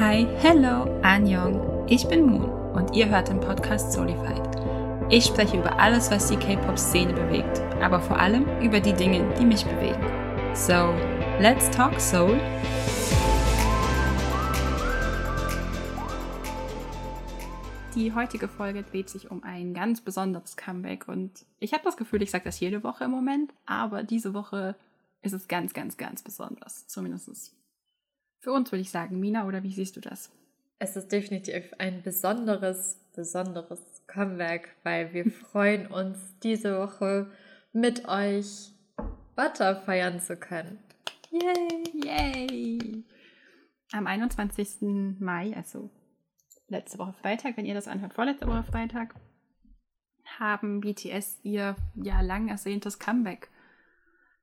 [0.00, 1.86] Hi, hello, Anjong.
[1.86, 4.40] Ich bin Moon und ihr hört den Podcast Solified.
[5.10, 9.44] Ich spreche über alles, was die K-Pop-Szene bewegt, aber vor allem über die Dinge, die
[9.44, 10.02] mich bewegen.
[10.54, 10.94] So,
[11.38, 12.40] let's talk Soul.
[17.94, 22.22] Die heutige Folge dreht sich um ein ganz besonderes Comeback und ich habe das Gefühl,
[22.22, 24.76] ich sage das jede Woche im Moment, aber diese Woche
[25.20, 26.86] ist es ganz, ganz, ganz besonders.
[26.86, 27.52] Zumindest
[28.40, 29.20] für uns würde ich sagen.
[29.20, 30.30] Mina, oder wie siehst du das?
[30.78, 37.30] Es ist definitiv ein besonderes, besonderes Comeback, weil wir freuen uns diese Woche
[37.72, 38.72] mit euch
[39.36, 40.78] Butter feiern zu können.
[41.30, 41.84] Yay!
[42.04, 43.04] Yay!
[43.92, 45.18] Am 21.
[45.20, 45.90] Mai, also
[46.68, 49.14] letzte Woche Freitag, wenn ihr das anhört, vorletzte Woche Freitag,
[50.38, 53.50] haben BTS ihr ja lang ersehntes Comeback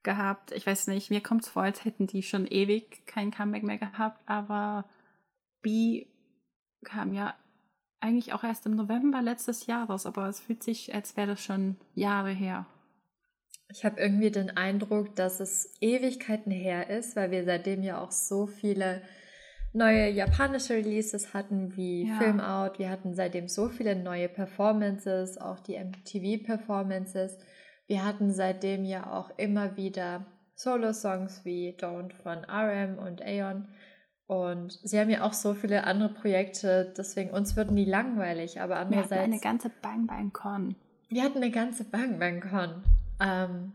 [0.08, 0.54] gehabt.
[0.54, 3.78] Ich weiß nicht, mir kommt es vor, als hätten die schon ewig kein Comeback mehr
[3.78, 4.86] gehabt, aber
[5.62, 6.06] B
[6.86, 7.36] kam ja
[8.00, 11.76] eigentlich auch erst im November letztes Jahres, aber es fühlt sich, als wäre das schon
[11.94, 12.66] Jahre her.
[13.70, 18.14] Ich habe irgendwie den Eindruck, dass es Ewigkeiten her ist, weil wir seitdem ja auch
[18.14, 19.02] so viele
[19.74, 22.18] neue japanische Releases hatten wie ja.
[22.18, 22.80] Film Out.
[22.80, 27.38] Wir hatten seitdem so viele neue Performances, auch die MTV-Performances.
[27.88, 33.68] Wir hatten seitdem ja auch immer wieder Solo-Songs wie Don't von RM und Aeon.
[34.26, 38.76] Und sie haben ja auch so viele andere Projekte, deswegen uns würden die langweilig, aber
[38.78, 39.12] andererseits.
[39.12, 40.76] Wir hatten eine ganze Bang Bang Con.
[41.08, 42.84] Wir hatten eine ganze Bang Bang Con.
[43.22, 43.72] Ähm,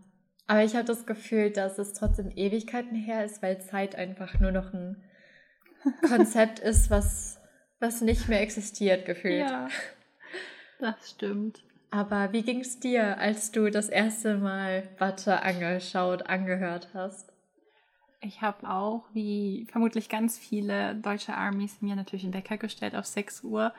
[0.46, 4.52] aber ich habe das Gefühl, dass es trotzdem Ewigkeiten her ist, weil Zeit einfach nur
[4.52, 5.02] noch ein
[6.06, 7.40] Konzept ist, was,
[7.80, 9.48] was nicht mehr existiert, gefühlt.
[9.48, 9.68] Ja,
[10.78, 11.64] das stimmt.
[11.92, 17.30] Aber wie ging es dir, als du das erste Mal Butter angeschaut, angehört hast?
[18.22, 23.04] Ich habe auch, wie vermutlich ganz viele deutsche Armies, mir natürlich einen Wecker gestellt auf
[23.04, 23.74] 6 Uhr.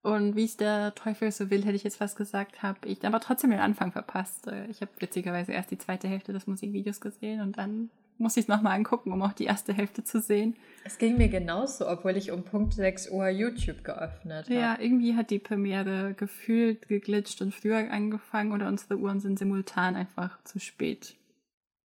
[0.00, 3.20] Und wie es der Teufel so will, hätte ich jetzt was gesagt, habe ich aber
[3.20, 4.46] trotzdem den Anfang verpasst.
[4.70, 8.48] Ich habe witzigerweise erst die zweite Hälfte des Musikvideos gesehen und dann muss ich es
[8.48, 10.56] nochmal angucken, um auch die erste Hälfte zu sehen.
[10.84, 14.54] Es ging mir genauso, obwohl ich um Punkt 6 Uhr YouTube geöffnet habe.
[14.58, 19.96] Ja, irgendwie hat die Premiere gefühlt geglitscht und früher angefangen oder unsere Uhren sind simultan
[19.96, 21.16] einfach zu spät.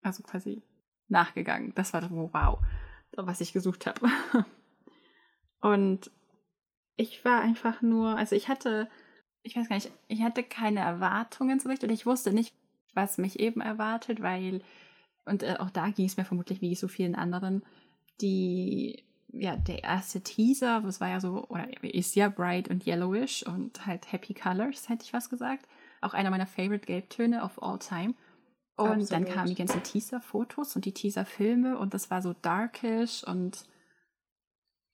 [0.01, 0.61] Also quasi
[1.07, 1.73] nachgegangen.
[1.75, 2.59] Das war wow,
[3.15, 3.99] was ich gesucht habe.
[5.61, 6.09] Und
[6.95, 8.89] ich war einfach nur, also ich hatte,
[9.43, 12.55] ich weiß gar nicht, ich hatte keine Erwartungen so richtig oder ich wusste nicht,
[12.93, 14.61] was mich eben erwartet, weil
[15.25, 17.63] und äh, auch da ging es mir vermutlich wie so vielen anderen,
[18.21, 23.43] die, ja, der erste Teaser, das war ja so, oder ist ja bright und yellowish
[23.43, 25.67] und halt happy colors, hätte ich was gesagt.
[26.01, 28.15] Auch einer meiner favorite Gelbtöne of all time.
[28.75, 29.11] Und Absolut.
[29.11, 33.65] dann kamen die ganzen Teaser-Fotos und die Teaser-Filme und das war so darkish und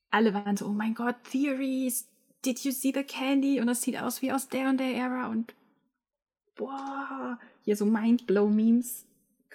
[0.10, 2.10] alle waren so, oh mein Gott, Theories,
[2.44, 3.62] did you see the candy?
[3.62, 5.54] Und das sieht aus wie aus der und der Ära und
[6.56, 9.07] boah, hier so Mindblow-Memes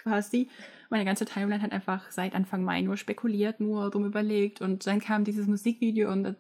[0.03, 0.49] quasi.
[0.91, 5.01] Meine ganze Timeline hat einfach seit Anfang Mai nur spekuliert, nur drum überlegt und dann
[5.01, 6.37] kam dieses Musikvideo und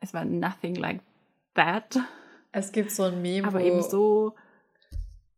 [0.00, 1.00] es war nothing like
[1.54, 1.98] that.
[2.52, 4.34] Es gibt so ein Meme, aber wo, eben so,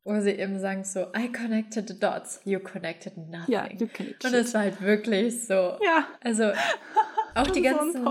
[0.05, 3.53] wo sie eben sagen so, I connected the dots, you connected nothing.
[3.55, 5.79] Ja, you connected Und es war halt wirklich so.
[5.83, 6.09] Ja.
[6.21, 6.53] Also
[7.35, 8.05] auch die ganzen,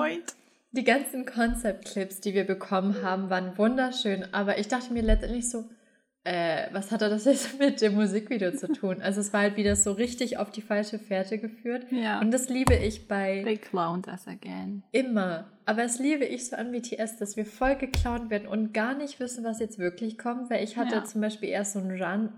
[0.71, 5.65] die ganzen Concept-Clips, die wir bekommen haben, waren wunderschön, aber ich dachte mir letztendlich so,
[6.25, 9.01] äh, was hat das jetzt mit dem Musikvideo zu tun?
[9.01, 11.85] Also es war halt wieder so richtig auf die falsche Fährte geführt.
[11.91, 12.21] Ja.
[12.21, 13.41] Und das liebe ich bei...
[13.43, 14.83] They clowned us again.
[14.91, 15.51] Immer.
[15.65, 19.19] Aber es liebe ich so an BTS, dass wir voll geklaut werden und gar nicht
[19.19, 20.49] wissen, was jetzt wirklich kommt.
[20.49, 21.03] Weil ich hatte ja.
[21.03, 21.91] zum Beispiel erst so ein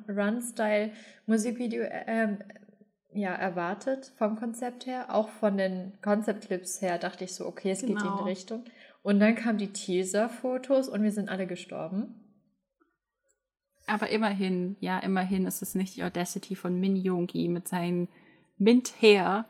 [0.08, 2.40] Run-Style-Musikvideo ähm,
[3.14, 5.14] ja, erwartet vom Konzept her.
[5.14, 7.94] Auch von den Concept-Clips her dachte ich so, okay, es genau.
[7.94, 8.24] geht in die genau.
[8.24, 8.64] Richtung.
[9.04, 12.25] Und dann kamen die Teaser-Fotos und wir sind alle gestorben.
[13.88, 18.08] Aber immerhin, ja, immerhin ist es nicht die Audacity von Min Yoongi mit seinem
[18.58, 19.46] Mint-Hair.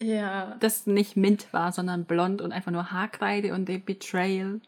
[0.00, 0.56] Ja.
[0.60, 4.60] Das nicht Mint war, sondern blond und einfach nur Haarkreide und der Betrayal.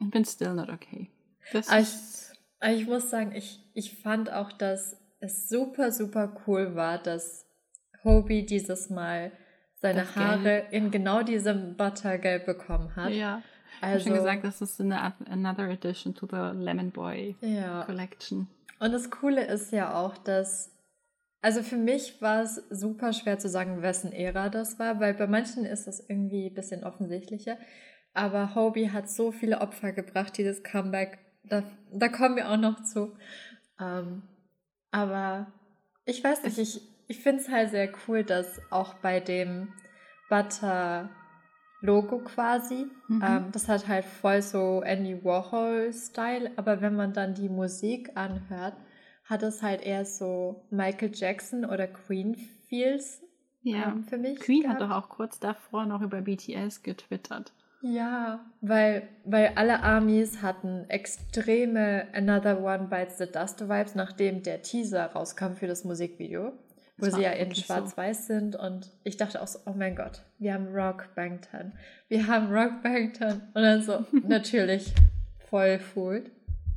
[0.00, 1.10] Ich bin still not okay.
[1.52, 6.98] Das ich, ich muss sagen, ich, ich fand auch, dass es super, super cool war,
[6.98, 7.46] dass
[8.04, 9.32] Hobie dieses Mal
[9.80, 13.12] seine Haare in genau diesem Buttergelb bekommen hat.
[13.12, 13.42] Ja.
[13.80, 17.84] Also, schon gesagt, das ist eine another addition to the Lemon Boy ja.
[17.84, 18.48] Collection.
[18.80, 20.70] Und das Coole ist ja auch, dass
[21.40, 25.26] also für mich war es super schwer zu sagen, wessen Ära das war, weil bei
[25.26, 27.56] manchen ist das irgendwie ein bisschen offensichtlicher.
[28.12, 31.18] Aber Hobie hat so viele Opfer gebracht, dieses Comeback.
[31.44, 33.16] Da, da kommen wir auch noch zu.
[33.80, 34.22] Ähm,
[34.90, 35.52] aber
[36.04, 39.72] ich weiß nicht, ich, ich finde es halt sehr cool, dass auch bei dem
[40.28, 41.10] Butter
[41.80, 42.86] Logo quasi.
[43.08, 43.22] Mhm.
[43.24, 48.74] Ähm, das hat halt voll so Andy Warhol-Style, aber wenn man dann die Musik anhört,
[49.24, 52.34] hat es halt eher so Michael Jackson oder Queen
[52.68, 53.22] Feels
[53.62, 53.88] ja.
[53.88, 54.40] Ähm, für mich.
[54.40, 54.80] Queen gehabt.
[54.80, 57.52] hat doch auch kurz davor noch über BTS getwittert.
[57.80, 64.62] Ja, weil, weil alle Armies hatten extreme Another One Bites the Dust Vibes, nachdem der
[64.62, 66.52] Teaser rauskam für das Musikvideo
[66.98, 68.34] wo sie ja in Schwarz-Weiß so.
[68.34, 68.56] sind.
[68.56, 71.72] Und ich dachte auch so, oh mein Gott, wir haben Rock Bangtan.
[72.08, 73.42] Wir haben Rock Bangtan.
[73.54, 74.92] Und dann so, natürlich
[75.48, 76.30] voll fooled.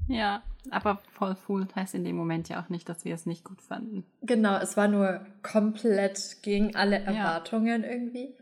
[0.07, 3.44] Ja, aber voll fooled heißt in dem Moment ja auch nicht, dass wir es nicht
[3.44, 4.06] gut fanden.
[4.21, 7.89] Genau, es war nur komplett gegen alle Erwartungen ja.
[7.89, 8.35] irgendwie.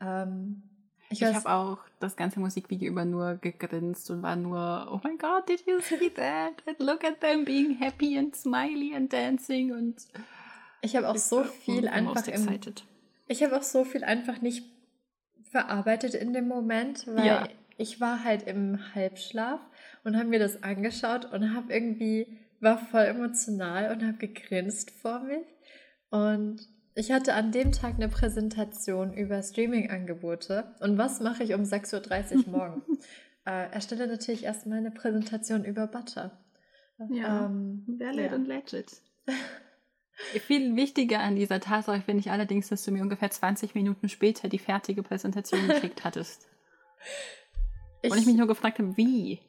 [0.00, 0.62] Ähm,
[1.10, 5.18] ich, ich habe auch das ganze Musikvideo über nur gegrinst und war nur, oh mein
[5.18, 6.54] Gott, did you see that?
[6.66, 9.96] And look at them being happy and smiley and dancing und
[10.82, 12.48] ich habe auch so viel einfach im,
[13.28, 14.64] Ich habe auch so viel einfach nicht
[15.50, 17.48] verarbeitet in dem Moment, weil ja.
[17.78, 19.60] ich war halt im Halbschlaf
[20.04, 25.20] und habe mir das angeschaut und habe irgendwie war voll emotional und habe gegrinst vor
[25.20, 25.46] mich
[26.10, 30.74] und ich hatte an dem Tag eine Präsentation über Streaming-Angebote.
[30.80, 32.82] Und was mache ich um 6.30 Uhr morgen?
[33.46, 36.38] äh, erstelle natürlich erstmal eine Präsentation über Butter.
[37.08, 38.34] Ja, ähm, valid ja.
[38.34, 39.00] und legit.
[40.46, 44.48] Viel wichtiger an dieser Tatsache finde ich allerdings, dass du mir ungefähr 20 Minuten später
[44.48, 46.48] die fertige Präsentation geschickt hattest.
[48.02, 49.40] Ich, und ich mich nur gefragt habe, wie?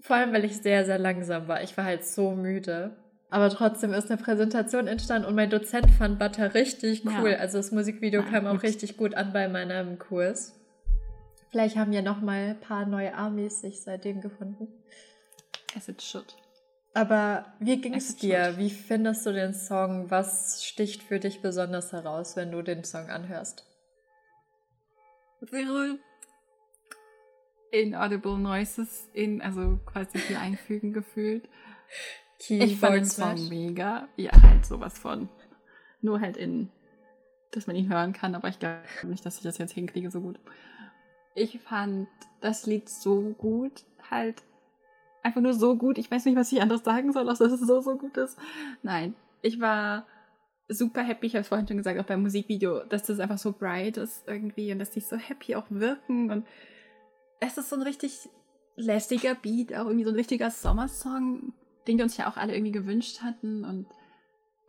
[0.00, 1.62] Vor allem, weil ich sehr, sehr langsam war.
[1.62, 2.96] Ich war halt so müde.
[3.30, 7.30] Aber trotzdem ist eine Präsentation entstanden und mein Dozent fand Butter richtig cool.
[7.30, 7.38] Ja.
[7.38, 8.62] Also das Musikvideo ja, kam auch gut.
[8.64, 10.54] richtig gut an bei meinem Kurs.
[11.50, 14.68] Vielleicht haben ja noch mal ein paar neue Armies sich seitdem gefunden.
[15.74, 16.36] As it should.
[16.94, 18.54] Aber wie ging es dir?
[18.58, 20.10] Wie findest du den Song?
[20.10, 23.66] Was sticht für dich besonders heraus, wenn du den Song anhörst?
[27.70, 31.48] Inaudible Noises in, also quasi hier einfügen gefühlt.
[32.38, 34.08] Keyboard ich fand den Song mega.
[34.16, 35.30] Ja, halt sowas von.
[36.02, 36.70] Nur halt in,
[37.52, 40.20] dass man ihn hören kann, aber ich glaube nicht, dass ich das jetzt hinkriege so
[40.20, 40.38] gut.
[41.34, 42.08] Ich fand
[42.42, 44.42] das Lied so gut, halt
[45.22, 45.98] einfach nur so gut.
[45.98, 48.38] Ich weiß nicht, was ich anders sagen soll, außer dass es so, so gut ist.
[48.82, 50.06] Nein, ich war
[50.68, 51.26] super happy.
[51.26, 54.26] Ich habe es vorhin schon gesagt, auch beim Musikvideo, dass das einfach so bright ist
[54.26, 56.30] irgendwie und dass die so happy auch wirken.
[56.30, 56.46] Und
[57.40, 58.28] es ist so ein richtig
[58.76, 61.52] lästiger Beat, auch irgendwie so ein richtiger Sommersong,
[61.86, 63.64] den wir uns ja auch alle irgendwie gewünscht hatten.
[63.64, 63.86] Und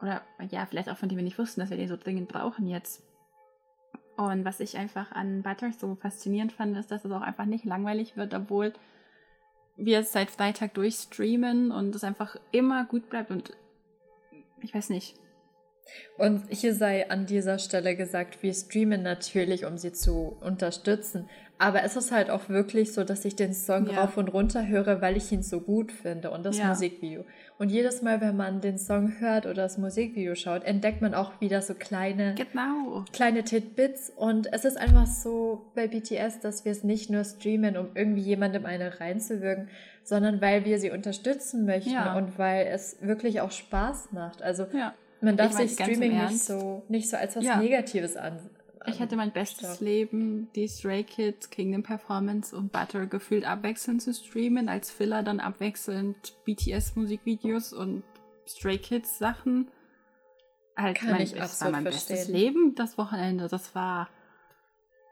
[0.01, 2.67] oder ja, vielleicht auch von dem wir nicht wussten, dass wir den so dringend brauchen
[2.67, 3.03] jetzt.
[4.15, 7.65] Und was ich einfach an Butter so faszinierend fand, ist, dass es auch einfach nicht
[7.65, 8.73] langweilig wird, obwohl
[9.75, 13.53] wir seit Freitag durchstreamen und es einfach immer gut bleibt und
[14.61, 15.15] ich weiß nicht.
[16.17, 21.29] Und hier sei an dieser Stelle gesagt, wir streamen natürlich, um sie zu unterstützen.
[21.59, 24.01] Aber es ist halt auch wirklich so, dass ich den Song ja.
[24.01, 26.67] rauf und runter höre, weil ich ihn so gut finde und das ja.
[26.67, 27.25] Musikvideo.
[27.57, 31.39] Und jedes Mal, wenn man den Song hört oder das Musikvideo schaut, entdeckt man auch
[31.39, 33.05] wieder so kleine, genau.
[33.13, 34.11] kleine Titbits.
[34.15, 38.21] Und es ist einfach so bei BTS, dass wir es nicht nur streamen, um irgendwie
[38.21, 39.69] jemandem eine reinzuwirken,
[40.03, 42.17] sondern weil wir sie unterstützen möchten ja.
[42.17, 44.41] und weil es wirklich auch Spaß macht.
[44.41, 44.65] Also
[45.23, 48.49] man darf ich mein, sich Streaming nicht so, nicht so als was Negatives ansehen
[48.85, 54.13] ich hatte mein bestes Leben, die Stray Kids, Kingdom Performance und Butter gefühlt abwechselnd zu
[54.13, 58.03] streamen, als Filler dann abwechselnd BTS-Musikvideos und
[58.47, 59.69] Stray Kids Sachen.
[60.75, 62.17] Halt Kann mein, ich das war mein verstehen.
[62.17, 63.47] bestes Leben das Wochenende.
[63.47, 64.09] Das war,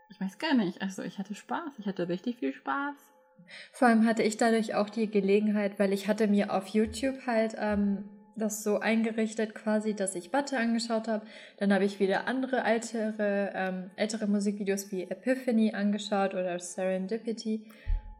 [0.09, 0.81] ich weiß gar nicht.
[0.81, 1.73] Also ich hatte Spaß.
[1.77, 2.95] Ich hatte richtig viel Spaß.
[3.71, 7.55] Vor allem hatte ich dadurch auch die Gelegenheit, weil ich hatte mir auf YouTube halt
[7.57, 11.25] ähm, das so eingerichtet quasi, dass ich Butter angeschaut habe.
[11.57, 17.65] Dann habe ich wieder andere ältere, ähm, ältere Musikvideos wie Epiphany angeschaut oder Serendipity.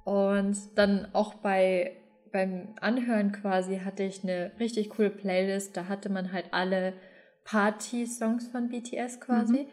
[0.03, 1.97] Und dann auch bei,
[2.31, 5.77] beim Anhören quasi hatte ich eine richtig coole Playlist.
[5.77, 6.93] Da hatte man halt alle
[7.45, 9.63] Party-Songs von BTS quasi.
[9.63, 9.67] Mhm.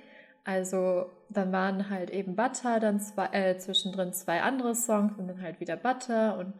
[0.45, 5.43] Also dann waren halt eben Butter, dann zwei, äh, zwischendrin zwei andere Songs und dann
[5.43, 6.55] halt wieder Butter und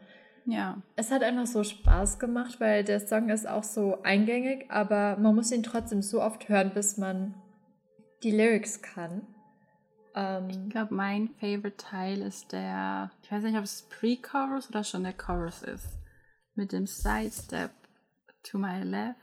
[0.45, 0.81] ja.
[0.95, 5.35] Es hat einfach so Spaß gemacht, weil der Song ist auch so eingängig, aber man
[5.35, 7.35] muss ihn trotzdem so oft hören, bis man
[8.23, 9.21] die Lyrics kann.
[10.15, 14.83] Ähm, ich glaube, mein favorite Teil ist der, ich weiß nicht, ob es Pre-Chorus oder
[14.83, 15.87] schon der Chorus ist.
[16.55, 17.71] Mit dem Sidestep
[18.43, 19.19] to my left.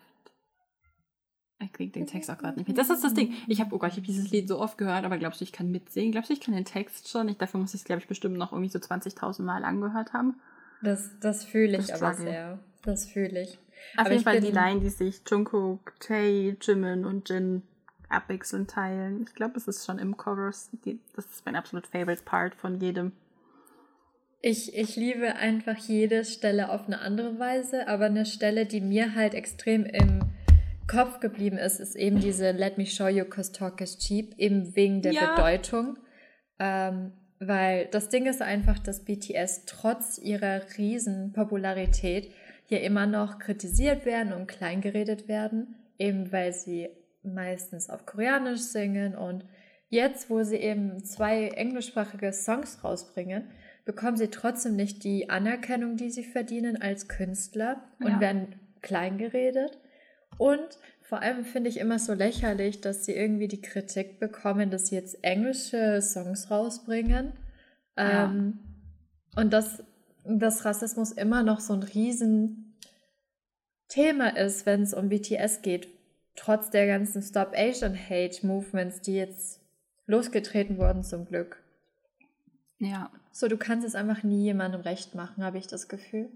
[1.58, 2.76] Ich krieg den Text auch gerade nicht mit.
[2.76, 3.34] Das ist das Ding.
[3.46, 5.52] Ich habe, oh Gott, ich habe dieses Lied so oft gehört, aber glaubst du, ich
[5.52, 6.12] kann mitsingen?
[6.12, 7.28] Glaubst du, ich kann den Text schon?
[7.28, 10.38] Ich, dafür muss ich es, glaube ich, bestimmt noch irgendwie so 20.000 Mal angehört haben.
[10.82, 12.58] Das, das fühle ich aber sehr.
[12.84, 13.58] Das fühle ich.
[13.96, 17.62] Auf aber jeden Fall die Line, die sich Jungkook, Tae, Jimin und Jin
[18.08, 19.22] abwechselnd teilen.
[19.22, 20.70] Ich glaube, es ist schon im Chorus.
[20.84, 23.12] Die, das ist mein absolut favorite Part von jedem.
[24.42, 29.14] Ich, ich liebe einfach jede Stelle auf eine andere Weise, aber eine Stelle, die mir
[29.14, 30.20] halt extrem im
[30.86, 34.76] Kopf geblieben ist, ist eben diese Let me show you cause talk is cheap, eben
[34.76, 35.34] wegen der ja.
[35.34, 35.98] Bedeutung.
[36.60, 42.32] Ähm, weil das Ding ist einfach, dass BTS trotz ihrer riesen Popularität
[42.64, 46.88] hier immer noch kritisiert werden und kleingeredet werden, eben weil sie
[47.22, 49.44] meistens auf Koreanisch singen und
[49.88, 53.50] jetzt, wo sie eben zwei englischsprachige Songs rausbringen,
[53.84, 58.20] bekommen sie trotzdem nicht die Anerkennung, die sie verdienen als Künstler und ja.
[58.20, 59.78] werden kleingeredet.
[60.38, 60.78] Und
[61.08, 64.96] vor allem finde ich immer so lächerlich, dass sie irgendwie die Kritik bekommen, dass sie
[64.96, 67.32] jetzt englische Songs rausbringen.
[67.96, 68.24] Ja.
[68.24, 68.58] Ähm,
[69.36, 69.84] und dass,
[70.24, 72.76] dass Rassismus immer noch so ein riesen
[73.86, 75.86] Thema ist, wenn es um BTS geht.
[76.34, 79.60] Trotz der ganzen Stop Asian Hate Movements, die jetzt
[80.06, 81.62] losgetreten wurden zum Glück.
[82.78, 83.12] Ja.
[83.30, 86.30] So, du kannst es einfach nie jemandem recht machen, habe ich das Gefühl.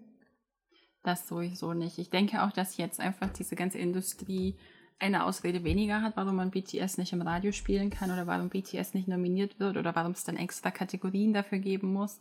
[1.03, 1.99] Das sowieso nicht.
[1.99, 4.59] Ich denke auch, dass jetzt einfach diese ganze Industrie
[4.99, 8.93] eine Ausrede weniger hat, warum man BTS nicht im Radio spielen kann oder warum BTS
[8.93, 12.21] nicht nominiert wird oder warum es dann extra Kategorien dafür geben muss.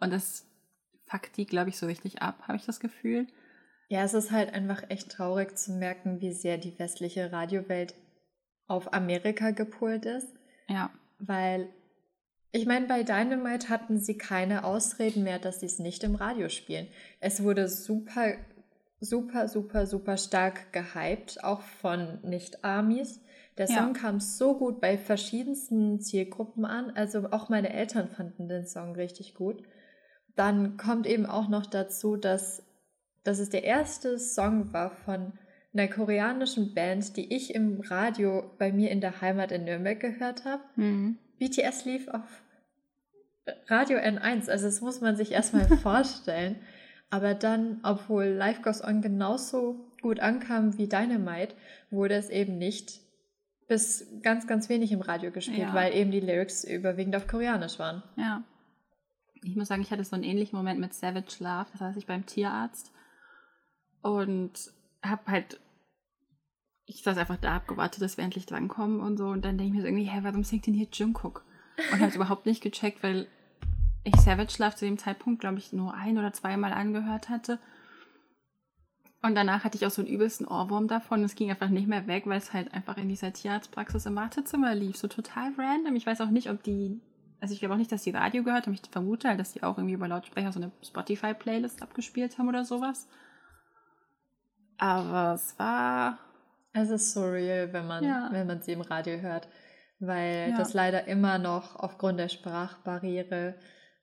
[0.00, 0.46] Und das
[1.06, 3.26] fuckt die, glaube ich, so richtig ab, habe ich das Gefühl.
[3.88, 7.94] Ja, es ist halt einfach echt traurig zu merken, wie sehr die westliche Radiowelt
[8.66, 10.34] auf Amerika gepolt ist.
[10.68, 10.90] Ja.
[11.18, 11.68] Weil
[12.56, 16.48] ich meine, bei Dynamite hatten sie keine Ausreden mehr, dass sie es nicht im Radio
[16.48, 16.86] spielen.
[17.20, 18.32] Es wurde super,
[18.98, 23.20] super, super, super stark gehypt, auch von Nicht-Armies.
[23.58, 24.00] Der Song ja.
[24.00, 26.90] kam so gut bei verschiedensten Zielgruppen an.
[26.94, 29.62] Also auch meine Eltern fanden den Song richtig gut.
[30.34, 32.62] Dann kommt eben auch noch dazu, dass,
[33.22, 35.32] dass es der erste Song war von
[35.74, 40.46] einer koreanischen Band, die ich im Radio bei mir in der Heimat in Nürnberg gehört
[40.46, 40.62] habe.
[40.76, 41.18] Mhm.
[41.38, 42.42] BTS lief auf
[43.68, 46.56] Radio N1, also das muss man sich erstmal vorstellen.
[47.10, 51.54] Aber dann, obwohl Life Goes On genauso gut ankam wie Dynamite,
[51.90, 53.00] wurde es eben nicht
[53.68, 55.74] bis ganz, ganz wenig im Radio gespielt, ja.
[55.74, 58.02] weil eben die Lyrics überwiegend auf Koreanisch waren.
[58.16, 58.44] Ja.
[59.42, 62.06] Ich muss sagen, ich hatte so einen ähnlichen Moment mit Savage Love, das heißt ich
[62.06, 62.92] beim Tierarzt
[64.02, 64.72] und
[65.02, 65.60] habe halt
[66.86, 69.26] ich saß einfach da, abgewartet, dass wir endlich drankommen und so.
[69.26, 71.44] Und dann denke ich mir so irgendwie, hä, warum singt denn hier Jungkook?
[71.92, 73.26] Und habe es überhaupt nicht gecheckt, weil
[74.06, 77.58] ich Savage Love zu dem Zeitpunkt, glaube ich, nur ein oder zweimal angehört hatte.
[79.20, 81.24] Und danach hatte ich auch so einen übelsten Ohrwurm davon.
[81.24, 84.74] Es ging einfach nicht mehr weg, weil es halt einfach in dieser Tierarztpraxis im Wartezimmer
[84.76, 84.96] lief.
[84.96, 85.96] So total random.
[85.96, 87.00] Ich weiß auch nicht, ob die.
[87.40, 88.74] Also ich glaube auch nicht, dass die Radio gehört haben.
[88.74, 92.64] Ich vermute halt, dass die auch irgendwie über Lautsprecher so eine Spotify-Playlist abgespielt haben oder
[92.64, 93.08] sowas.
[94.78, 96.18] Aber es war.
[96.72, 98.28] Es ist so real, wenn man, ja.
[98.30, 99.48] wenn man sie im Radio hört.
[99.98, 100.56] Weil ja.
[100.56, 103.56] das leider immer noch aufgrund der Sprachbarriere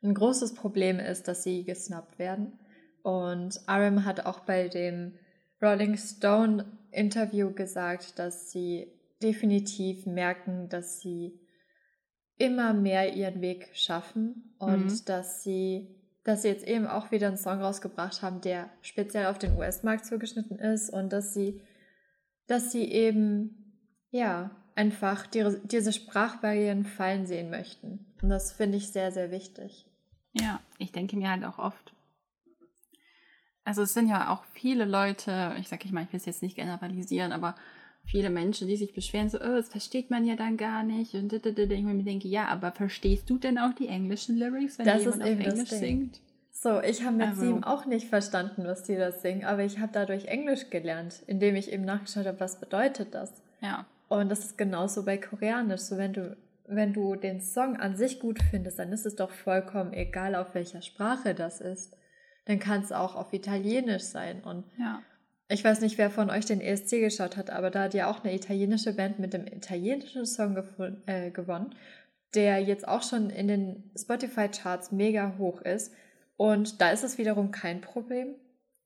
[0.04, 2.60] ein großes Problem ist, dass sie gesnappt werden.
[3.02, 5.14] Und RM hat auch bei dem
[5.62, 8.92] Rolling Stone Interview gesagt, dass sie
[9.22, 11.40] definitiv merken, dass sie
[12.38, 15.06] immer mehr ihren Weg schaffen und mhm.
[15.06, 19.40] dass sie dass sie jetzt eben auch wieder einen Song rausgebracht haben, der speziell auf
[19.40, 21.62] den US-Markt zugeschnitten ist und dass sie
[22.48, 23.74] dass sie eben
[24.10, 28.14] ja einfach die, diese Sprachbarrieren fallen sehen möchten.
[28.22, 29.86] Und das finde ich sehr, sehr wichtig.
[30.34, 31.94] Ja, ich denke mir halt auch oft.
[33.66, 36.44] Also es sind ja auch viele Leute, ich sage ich mal, ich will es jetzt
[36.44, 37.56] nicht generalisieren, aber
[38.04, 41.13] viele Menschen, die sich beschweren, so, oh, das versteht man ja dann gar nicht.
[41.13, 41.44] Und ich
[41.84, 45.30] mir denke, ja, aber verstehst du denn auch die englischen Lyrics, wenn das jemand auf
[45.30, 46.20] Englisch singt?
[46.52, 47.42] So, ich habe mit also.
[47.42, 51.56] sieben auch nicht verstanden, was die da singen, aber ich habe dadurch Englisch gelernt, indem
[51.56, 53.34] ich eben nachgeschaut habe, was bedeutet das.
[53.62, 53.86] Ja.
[54.08, 55.82] Und das ist genauso bei Koreanisch.
[55.82, 59.32] So, wenn du wenn du den Song an sich gut findest, dann ist es doch
[59.32, 61.96] vollkommen egal, auf welcher Sprache das ist.
[62.46, 64.41] Dann kann es auch auf Italienisch sein.
[64.43, 65.01] Und ja.
[65.50, 68.24] ich weiß nicht, wer von euch den ESC geschaut hat, aber da hat ja auch
[68.24, 70.58] eine italienische Band mit dem italienischen Song
[71.05, 71.75] äh, gewonnen,
[72.34, 75.93] der jetzt auch schon in den Spotify-Charts mega hoch ist.
[76.38, 78.36] Und da ist es wiederum kein Problem.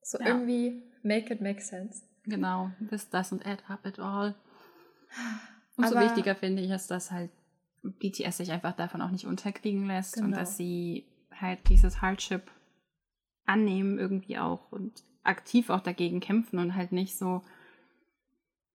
[0.02, 0.26] So ja.
[0.26, 2.02] irgendwie make it make sense.
[2.24, 4.34] Genau, this doesn't add up at all.
[5.76, 7.30] Umso aber, wichtiger finde ich es, dass halt
[7.82, 10.26] BTS sich einfach davon auch nicht unterkriegen lässt genau.
[10.26, 12.50] und dass sie halt dieses Hardship
[13.46, 17.42] annehmen irgendwie auch und aktiv auch dagegen kämpfen und halt nicht so,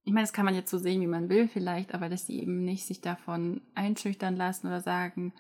[0.04, 2.40] ich meine, das kann man jetzt so sehen, wie man will vielleicht, aber dass sie
[2.40, 5.34] eben nicht sich davon einschüchtern lassen oder sagen,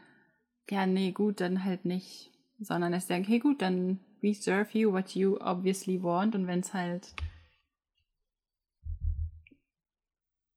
[0.70, 4.78] ja, nee, gut, dann halt nicht, sondern dass sie sagen, hey, gut, dann we serve
[4.78, 7.14] you what you obviously want und wenn es halt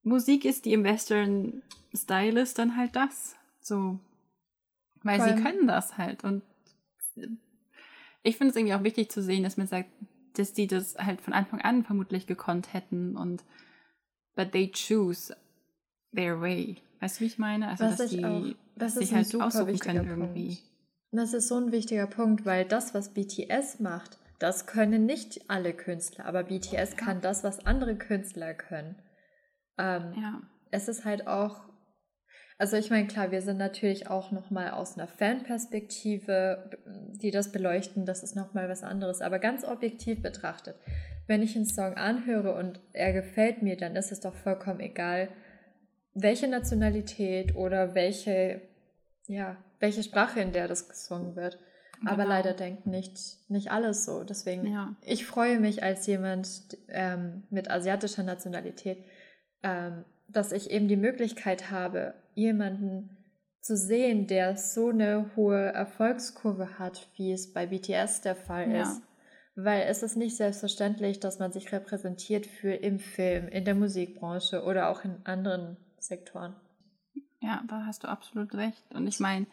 [0.06, 3.34] Musik ist, die im Western Style ist, dann halt das.
[3.60, 3.98] So.
[5.02, 5.36] Weil Voll.
[5.36, 6.22] sie können das halt.
[6.22, 6.42] Und
[8.22, 9.90] ich finde es irgendwie auch wichtig zu sehen, dass man sagt,
[10.34, 13.42] dass die das halt von Anfang an vermutlich gekonnt hätten und
[14.36, 15.36] but they choose
[16.14, 16.76] their way.
[17.00, 17.68] Weißt du, wie ich meine?
[17.68, 18.44] Also, was dass die auch,
[18.76, 20.36] das sich halt aussuchen können Punkt.
[20.36, 20.58] irgendwie.
[21.10, 25.72] Das ist so ein wichtiger Punkt, weil das, was BTS macht, das können nicht alle
[25.72, 28.96] Künstler, aber BTS kann das, was andere Künstler können.
[29.78, 30.42] Ähm, ja.
[30.70, 31.60] Es ist halt auch,
[32.58, 38.06] also ich meine, klar, wir sind natürlich auch nochmal aus einer Fanperspektive, die das beleuchten,
[38.06, 40.76] das ist nochmal was anderes, aber ganz objektiv betrachtet,
[41.26, 45.28] wenn ich einen Song anhöre und er gefällt mir, dann ist es doch vollkommen egal,
[46.14, 48.62] welche Nationalität oder welche,
[49.26, 51.58] ja, welche Sprache, in der das gesungen wird.
[51.98, 52.12] Genau.
[52.12, 53.18] Aber leider denkt nicht,
[53.48, 54.24] nicht alles so.
[54.24, 54.96] Deswegen, ja.
[55.02, 59.04] ich freue mich als jemand ähm, mit asiatischer Nationalität,
[59.62, 63.16] ähm, dass ich eben die Möglichkeit habe, jemanden
[63.60, 68.82] zu sehen, der so eine hohe Erfolgskurve hat, wie es bei BTS der Fall ja.
[68.82, 69.02] ist.
[69.56, 74.62] Weil es ist nicht selbstverständlich, dass man sich repräsentiert für im Film, in der Musikbranche
[74.62, 76.54] oder auch in anderen Sektoren.
[77.40, 78.84] Ja, da hast du absolut recht.
[78.94, 79.46] Und ich meine,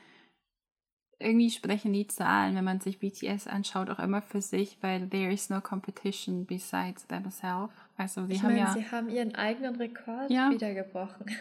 [1.20, 5.32] irgendwie sprechen die Zahlen, wenn man sich BTS anschaut, auch immer für sich, weil there
[5.32, 7.74] is no competition besides themselves.
[7.96, 10.50] Also sie ich haben meine, ja, sie haben ihren eigenen Rekord ja.
[10.52, 11.26] wieder gebrochen.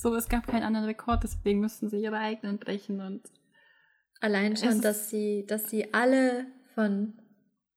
[0.00, 3.20] So, es gab keinen anderen Rekord, deswegen mussten sie ihre eigenen brechen und
[4.20, 7.14] allein schon, dass sie, dass sie alle von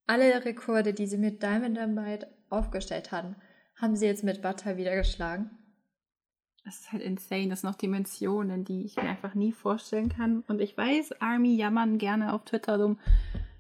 [0.06, 3.38] alle Rekorde, die sie mit Diamond Dynamite aufgestellt hatten,
[3.76, 5.50] haben sie jetzt mit Butter wieder geschlagen.
[6.64, 7.50] Das ist halt insane.
[7.50, 10.44] Das sind noch Dimensionen, die ich mir einfach nie vorstellen kann.
[10.48, 13.00] Und ich weiß, Army jammern gerne auf Twitter rum.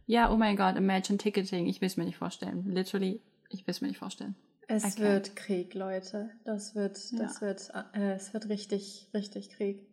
[0.05, 1.65] Ja, oh mein Gott, Imagine Ticketing.
[1.65, 2.65] Ich will es mir nicht vorstellen.
[2.65, 3.21] Literally,
[3.53, 4.35] ich will es mir nicht vorstellen.
[4.67, 6.29] Es wird Krieg, Leute.
[6.45, 7.41] Das wird, das ja.
[7.41, 9.85] wird, äh, es wird richtig, richtig Krieg.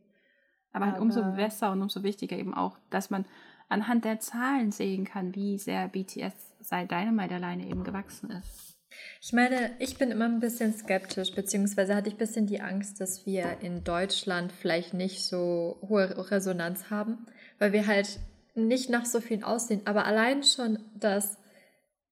[0.72, 3.24] Aber, halt umso besser und umso wichtiger eben auch, dass man
[3.68, 8.76] anhand der Zahlen sehen kann, wie sehr BTS seit Dynamite alleine eben gewachsen ist.
[9.20, 13.00] Ich meine, ich bin immer ein bisschen skeptisch, beziehungsweise hatte ich ein bisschen die Angst,
[13.00, 17.26] dass wir in Deutschland vielleicht nicht so hohe Resonanz haben,
[17.58, 18.20] weil wir halt
[18.54, 19.82] nicht nach so vielen aussehen.
[19.84, 21.36] Aber allein schon, dass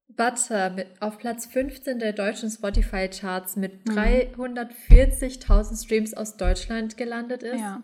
[0.08, 3.98] Butter mit, auf Platz 15 der deutschen Spotify-Charts mit mhm.
[3.98, 7.60] 340.000 Streams aus Deutschland gelandet ist.
[7.60, 7.82] Ja.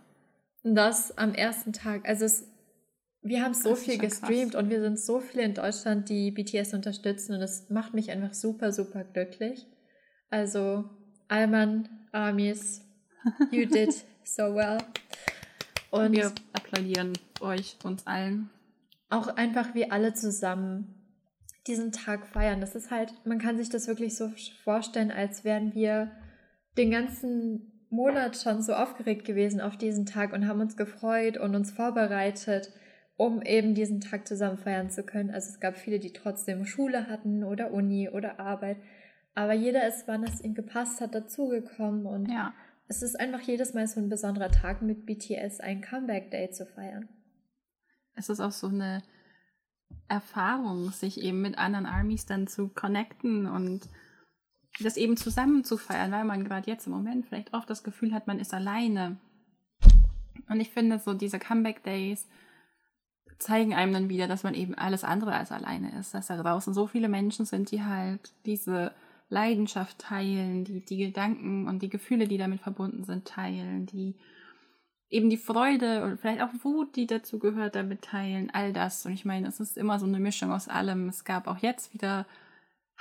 [0.63, 2.09] Und das am ersten Tag.
[2.09, 2.49] Also es
[3.25, 4.63] wir haben so viel gestreamt krass.
[4.63, 8.35] und wir sind so viele in Deutschland, die BTS unterstützen und das macht mich einfach
[8.35, 9.65] super, super glücklich.
[10.29, 10.91] Also,
[11.29, 12.83] Alman, Armies,
[13.53, 14.79] you did so well.
[15.91, 18.51] Und wir applaudieren euch, uns allen.
[19.09, 21.02] Auch einfach wir alle zusammen
[21.67, 22.61] diesen Tag feiern.
[22.61, 24.31] Das ist halt, man kann sich das wirklich so
[24.65, 26.11] vorstellen, als wären wir
[26.77, 31.55] den ganzen Monat schon so aufgeregt gewesen auf diesen Tag und haben uns gefreut und
[31.55, 32.73] uns vorbereitet
[33.17, 35.31] um eben diesen Tag zusammen feiern zu können.
[35.31, 38.79] Also es gab viele, die trotzdem Schule hatten oder Uni oder Arbeit.
[39.35, 42.07] Aber jeder ist, wann es ihm gepasst hat, dazugekommen.
[42.07, 42.53] Und ja.
[42.89, 47.09] es ist einfach jedes Mal so ein besonderer Tag mit BTS, ein Comeback-Day zu feiern.
[48.15, 49.03] Es ist auch so eine
[50.09, 53.89] Erfahrung, sich eben mit anderen Armies dann zu connecten und
[54.81, 58.13] das eben zusammen zu feiern, weil man gerade jetzt im Moment vielleicht oft das Gefühl
[58.15, 59.19] hat, man ist alleine.
[60.49, 62.27] Und ich finde so diese Comeback-Days,
[63.39, 66.73] zeigen einem dann wieder, dass man eben alles andere als alleine ist, dass da draußen
[66.73, 68.93] so viele Menschen sind, die halt diese
[69.29, 74.15] Leidenschaft teilen, die die Gedanken und die Gefühle, die damit verbunden sind, teilen, die
[75.13, 79.05] eben die Freude und vielleicht auch Wut, die dazu gehört, damit teilen, all das.
[79.05, 81.09] Und ich meine, es ist immer so eine Mischung aus allem.
[81.09, 82.27] Es gab auch jetzt wieder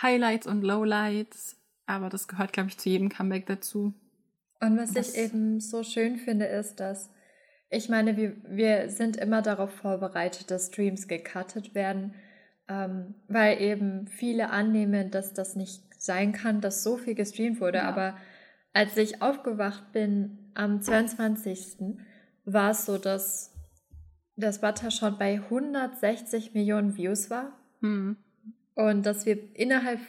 [0.02, 3.94] Highlights und Lowlights, aber das gehört, glaube ich, zu jedem Comeback dazu.
[4.60, 7.10] Und was das, ich eben so schön finde, ist, dass
[7.70, 12.14] ich meine, wir, wir sind immer darauf vorbereitet, dass Streams gecuttet werden,
[12.68, 17.78] ähm, weil eben viele annehmen, dass das nicht sein kann, dass so viel gestreamt wurde.
[17.78, 17.88] Ja.
[17.88, 18.18] Aber
[18.74, 21.98] als ich aufgewacht bin am 22.
[22.46, 23.54] war es so, dass
[24.36, 27.58] das Butter schon bei 160 Millionen Views war.
[27.82, 28.18] Mhm.
[28.76, 30.00] Und dass wir innerhalb,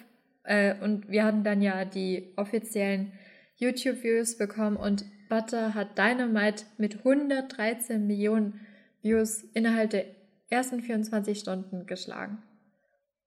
[0.44, 3.12] äh, und wir hatten dann ja die offiziellen
[3.56, 8.60] YouTube-Views bekommen und Butter hat Dynamite mit 113 Millionen
[9.02, 10.04] Views innerhalb der
[10.50, 12.42] ersten 24 Stunden geschlagen.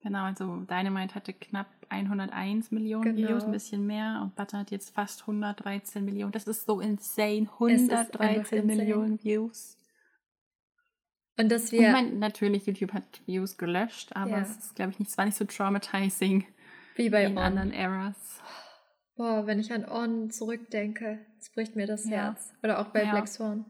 [0.06, 3.28] Genau, also Dynamite hatte knapp 101 Millionen genau.
[3.28, 4.20] Views, ein bisschen mehr.
[4.22, 6.30] Und Butter hat jetzt fast 113 Millionen.
[6.30, 7.48] Das ist so insane.
[7.58, 9.76] 113 Millionen Views.
[11.36, 11.88] Und dass wir.
[11.88, 14.40] Ich meine, natürlich, YouTube hat Views gelöscht, aber ja.
[14.42, 16.46] es ist, glaube ich, nicht, es war nicht so traumatizing
[16.94, 18.40] wie bei in anderen Eras.
[19.16, 22.10] Boah, wenn ich an On zurückdenke, es bricht mir das ja.
[22.18, 22.54] Herz.
[22.62, 23.10] Oder auch bei ja.
[23.10, 23.64] Black Swan.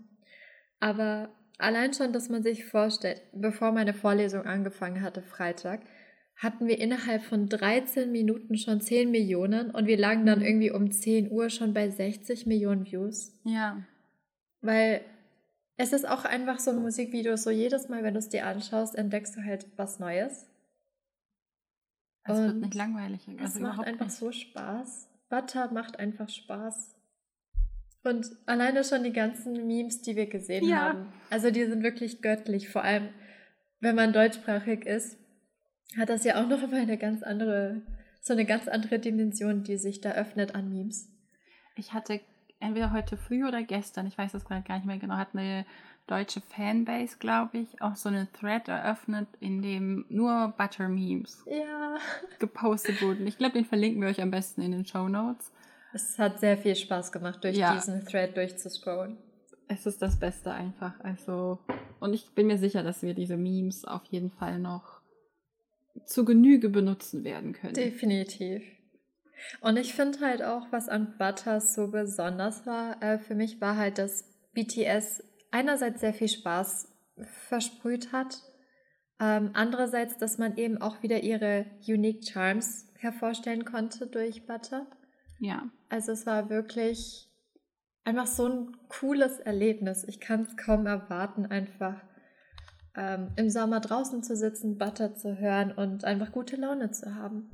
[0.81, 5.81] Aber allein schon, dass man sich vorstellt, bevor meine Vorlesung angefangen hatte, Freitag,
[6.37, 10.45] hatten wir innerhalb von 13 Minuten schon 10 Millionen und wir lagen dann mhm.
[10.45, 13.33] irgendwie um 10 Uhr schon bei 60 Millionen Views.
[13.45, 13.83] Ja.
[14.61, 15.01] Weil
[15.79, 18.95] es ist auch einfach so ein Musikvideo, so jedes Mal, wenn du es dir anschaust,
[18.97, 20.47] entdeckst du halt was Neues.
[22.25, 23.27] Es wird nicht langweilig.
[23.39, 24.17] Also es macht einfach nicht.
[24.17, 25.09] so Spaß.
[25.29, 26.97] Butter macht einfach Spaß.
[28.03, 30.89] Und alleine schon die ganzen Memes, die wir gesehen ja.
[30.89, 31.13] haben.
[31.31, 32.69] Also die sind wirklich göttlich.
[32.69, 33.09] Vor allem,
[33.81, 35.19] wenn man deutschsprachig ist,
[35.99, 37.83] hat das ja auch noch mal eine ganz andere,
[38.21, 41.09] so eine ganz andere Dimension, die sich da öffnet an Memes.
[41.77, 42.21] Ich hatte
[42.61, 45.67] entweder heute früh oder gestern, ich weiß das gerade gar nicht mehr genau, hat eine
[46.07, 51.97] deutsche Fanbase, glaube ich, auch so eine Thread eröffnet, in dem nur Butter-Memes ja.
[52.39, 53.27] gepostet wurden.
[53.27, 55.53] Ich glaube, den verlinken wir euch am besten in den Show Notes.
[55.93, 57.75] Es hat sehr viel Spaß gemacht, durch ja.
[57.75, 59.17] diesen Thread durchzuscrollen.
[59.69, 60.95] Es ist das Beste einfach.
[61.01, 61.59] Also,
[61.99, 64.96] und ich bin mir sicher, dass wir diese Memes auf jeden Fall noch
[66.05, 67.75] zu Genüge benutzen werden können.
[67.75, 68.63] Definitiv.
[69.61, 73.77] Und ich finde halt auch, was an Butter so besonders war, äh, für mich war
[73.77, 76.89] halt, dass BTS einerseits sehr viel Spaß
[77.49, 78.43] versprüht hat,
[79.21, 84.87] ähm, andererseits, dass man eben auch wieder ihre Unique Charms hervorstellen konnte durch Butter.
[85.39, 85.71] Ja.
[85.89, 87.29] Also es war wirklich
[88.05, 90.05] einfach so ein cooles Erlebnis.
[90.05, 92.01] Ich kann es kaum erwarten, einfach
[92.97, 97.51] ähm, im Sommer draußen zu sitzen, Butter zu hören und einfach gute Laune zu haben.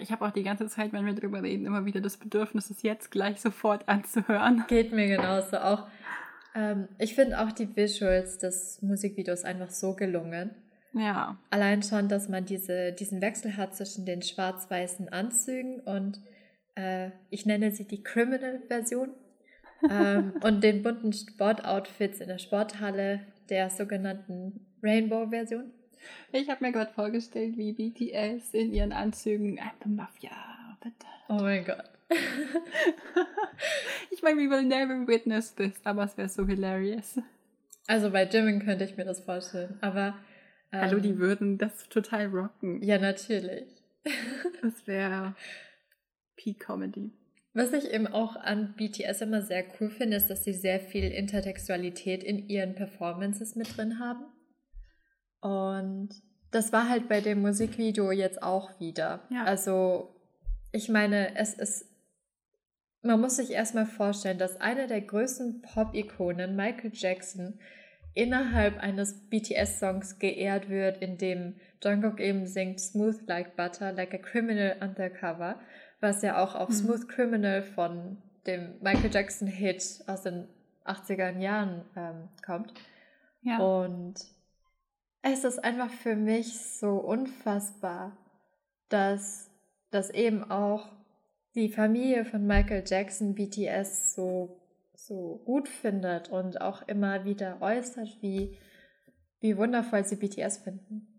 [0.00, 2.82] Ich habe auch die ganze Zeit, wenn wir drüber reden, immer wieder das Bedürfnis, es
[2.82, 4.64] jetzt gleich sofort anzuhören.
[4.68, 5.58] Geht mir genauso.
[5.58, 5.86] Auch
[6.54, 10.50] ähm, ich finde auch die Visuals des Musikvideos einfach so gelungen.
[10.94, 11.38] Ja.
[11.50, 16.20] Allein schon, dass man diese, diesen Wechsel hat zwischen den schwarz-weißen Anzügen und
[16.74, 19.10] äh, ich nenne sie die Criminal-Version
[19.90, 23.20] ähm, und den bunten Sportoutfits in der Sporthalle
[23.52, 25.70] der sogenannten Rainbow-Version.
[26.32, 30.30] Ich habe mir gerade vorgestellt, wie BTS in ihren Anzügen I'm the Mafia.
[31.28, 31.90] Oh mein Gott.
[34.10, 37.20] ich meine, we will never witness this, aber es wäre so hilarious.
[37.86, 40.14] Also bei Jimin könnte ich mir das vorstellen, aber.
[40.72, 42.82] Ähm, Hallo, die ähm, würden das total rocken.
[42.82, 43.68] Ja, natürlich.
[44.62, 45.34] das wäre
[46.36, 47.12] Peak Comedy.
[47.54, 51.04] Was ich eben auch an BTS immer sehr cool finde, ist, dass sie sehr viel
[51.04, 54.24] Intertextualität in ihren Performances mit drin haben.
[55.40, 56.10] Und
[56.50, 59.26] das war halt bei dem Musikvideo jetzt auch wieder.
[59.30, 59.44] Ja.
[59.44, 60.14] Also,
[60.72, 61.86] ich meine, es ist.
[63.04, 67.58] Man muss sich erstmal vorstellen, dass einer der größten Pop-Ikonen, Michael Jackson,
[68.14, 74.18] innerhalb eines BTS-Songs geehrt wird, in dem Jungkook eben singt Smooth like butter, like a
[74.18, 75.58] criminal undercover
[76.02, 76.74] was ja auch auf mhm.
[76.74, 80.48] Smooth Criminal von dem Michael Jackson Hit aus den
[80.84, 82.74] 80er Jahren ähm, kommt.
[83.42, 83.58] Ja.
[83.58, 84.14] Und
[85.22, 88.16] es ist einfach für mich so unfassbar,
[88.88, 89.48] dass,
[89.90, 90.90] dass eben auch
[91.54, 94.60] die Familie von Michael Jackson BTS so,
[94.94, 98.58] so gut findet und auch immer wieder äußert, wie,
[99.40, 101.11] wie wundervoll sie BTS finden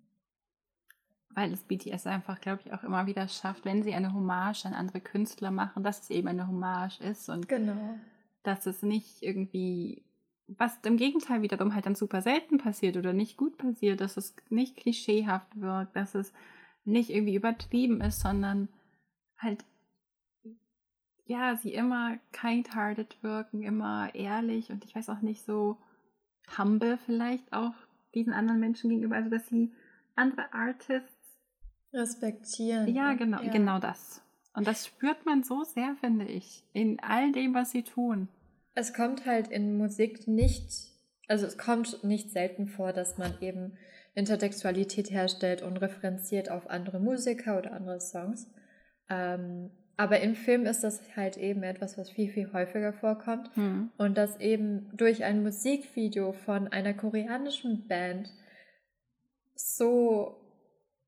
[1.35, 4.73] weil es BTS einfach, glaube ich, auch immer wieder schafft, wenn sie eine Hommage an
[4.73, 7.99] andere Künstler machen, dass es eben eine Hommage ist und genau.
[8.43, 10.03] dass es nicht irgendwie,
[10.47, 14.35] was im Gegenteil wiederum halt dann super selten passiert oder nicht gut passiert, dass es
[14.49, 16.33] nicht klischeehaft wirkt, dass es
[16.85, 18.69] nicht irgendwie übertrieben ist, sondern
[19.37, 19.63] halt,
[21.25, 25.77] ja, sie immer kind-hearted wirken, immer ehrlich und ich weiß auch nicht, so
[26.57, 27.73] humble vielleicht auch
[28.13, 29.71] diesen anderen Menschen gegenüber, also dass sie
[30.15, 31.22] andere Artists
[31.93, 32.93] Respektieren.
[32.93, 33.51] Ja, genau, ja.
[33.51, 34.21] genau das.
[34.55, 38.27] Und das spürt man so sehr, finde ich, in all dem, was sie tun.
[38.75, 40.67] Es kommt halt in Musik nicht,
[41.27, 43.77] also es kommt nicht selten vor, dass man eben
[44.15, 48.47] Intertextualität herstellt und referenziert auf andere Musiker oder andere Songs.
[49.09, 53.55] Ähm, aber im Film ist das halt eben etwas, was viel, viel häufiger vorkommt.
[53.55, 53.91] Hm.
[53.97, 58.31] Und das eben durch ein Musikvideo von einer koreanischen Band
[59.55, 60.42] so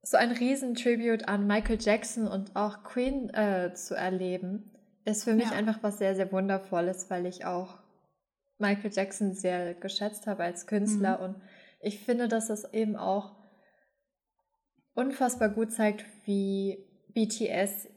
[0.06, 4.72] so ein Riesentribute an Michael Jackson und auch Queen äh, zu erleben,
[5.04, 5.54] ist für mich ja.
[5.54, 7.80] einfach was sehr, sehr Wundervolles, weil ich auch
[8.60, 11.24] Michael Jackson sehr geschätzt habe als Künstler mhm.
[11.24, 11.42] und
[11.82, 13.36] ich finde, dass das eben auch
[14.94, 16.78] unfassbar gut zeigt, wie
[17.14, 17.90] BTS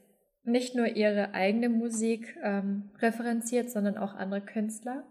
[0.43, 5.03] nicht nur ihre eigene Musik ähm, referenziert, sondern auch andere Künstler.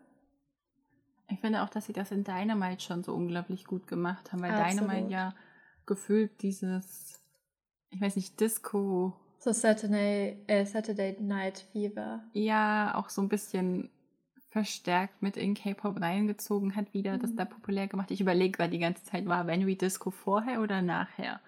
[1.29, 4.51] Ich finde auch, dass sie das in Dynamite schon so unglaublich gut gemacht haben, weil
[4.51, 4.91] Absolut.
[4.91, 5.35] Dynamite ja
[5.89, 7.21] gefühlt dieses,
[7.91, 12.23] ich weiß nicht, Disco, So Saturday, äh, Saturday Night Fever.
[12.33, 13.91] Ja, auch so ein bisschen
[14.51, 17.21] verstärkt mit in K-Pop reingezogen hat, wieder mhm.
[17.21, 18.11] das da populär gemacht.
[18.11, 21.41] Ich überlege gerade die ganze Zeit, war When We Disco vorher oder nachher?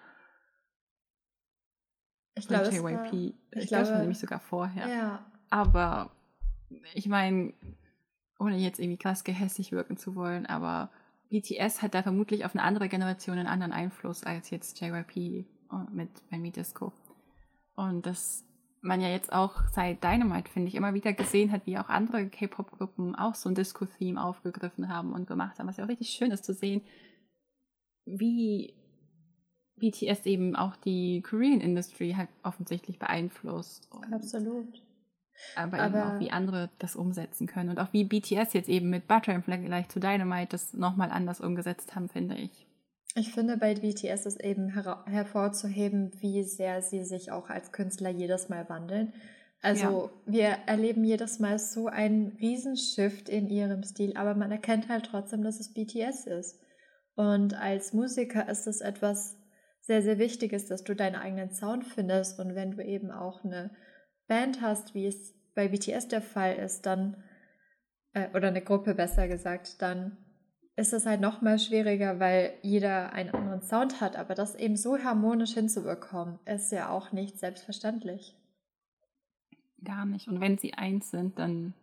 [2.35, 2.83] Ich glaube, JYP.
[2.83, 4.87] War, ich, ich glaube glaube nämlich sogar vorher.
[4.87, 5.25] Ja.
[5.49, 6.11] Aber
[6.93, 7.53] ich meine,
[8.39, 10.89] ohne jetzt irgendwie krass gehässig wirken zu wollen, aber
[11.31, 15.45] BTS hat da vermutlich auf eine andere Generation einen anderen Einfluss als jetzt JYP äh,
[15.91, 16.91] mit When We Disco.
[17.75, 18.45] Und das
[18.81, 22.27] man ja jetzt auch seit Dynamite, finde ich, immer wieder gesehen hat, wie auch andere
[22.27, 26.31] K-Pop-Gruppen auch so ein Disco-Theme aufgegriffen haben und gemacht haben, was ja auch richtig schön
[26.31, 26.81] ist zu sehen,
[28.05, 28.73] wie
[29.77, 33.87] BTS eben auch die Korean Industry halt offensichtlich beeinflusst.
[34.11, 34.81] Absolut.
[35.55, 37.69] Aber, aber, eben auch, wie andere das umsetzen können.
[37.69, 41.41] Und auch wie BTS jetzt eben mit Butter im Vergleich zu Dynamite das nochmal anders
[41.41, 42.67] umgesetzt haben, finde ich.
[43.15, 48.09] Ich finde bei BTS ist eben her hervorzuheben, wie sehr sie sich auch als Künstler
[48.09, 49.13] jedes Mal wandeln.
[49.61, 50.31] Also ja.
[50.33, 55.43] wir erleben jedes Mal so einen Riesenshift in ihrem Stil, aber man erkennt halt trotzdem,
[55.43, 56.59] dass es BTS ist.
[57.15, 59.37] Und als Musiker ist es etwas
[59.81, 62.39] sehr, sehr Wichtiges, dass du deinen eigenen Sound findest.
[62.39, 63.71] Und wenn du eben auch eine
[64.31, 67.21] Band hast, wie es bei BTS der Fall ist, dann,
[68.13, 70.15] äh, oder eine Gruppe besser gesagt, dann
[70.77, 74.15] ist es halt noch mal schwieriger, weil jeder einen anderen Sound hat.
[74.15, 78.33] Aber das eben so harmonisch hinzubekommen, ist ja auch nicht selbstverständlich.
[79.83, 80.29] Gar nicht.
[80.29, 81.73] Und wenn sie eins sind, dann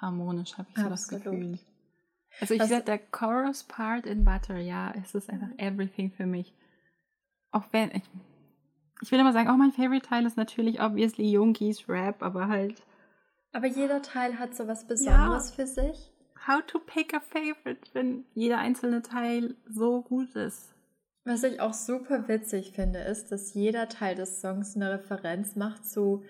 [0.00, 1.58] harmonisch, habe ich so das Gefühl.
[2.38, 6.54] Also ich sage, der Chorus-Part in Butter, ja, es ist einfach everything für mich.
[7.50, 8.04] Auch wenn, ich,
[9.02, 12.82] ich will immer sagen, auch mein Favorite-Teil ist natürlich obviously Yoongis Rap, aber halt...
[13.52, 15.54] Aber jeder Teil hat so was Besonderes ja.
[15.54, 16.14] für sich
[16.46, 20.74] how to pick a favorite, wenn jeder einzelne Teil so gut ist.
[21.24, 25.86] Was ich auch super witzig finde, ist, dass jeder Teil des Songs eine Referenz macht
[25.86, 26.22] zu,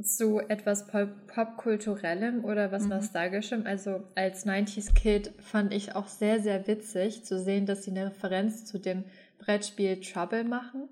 [0.00, 2.90] zu etwas Popkulturellem oder was mhm.
[2.90, 3.66] Nostalgischem.
[3.66, 8.06] Also als 90s Kid fand ich auch sehr, sehr witzig zu sehen, dass sie eine
[8.06, 9.04] Referenz zu dem
[9.38, 10.88] Brettspiel Trouble machen.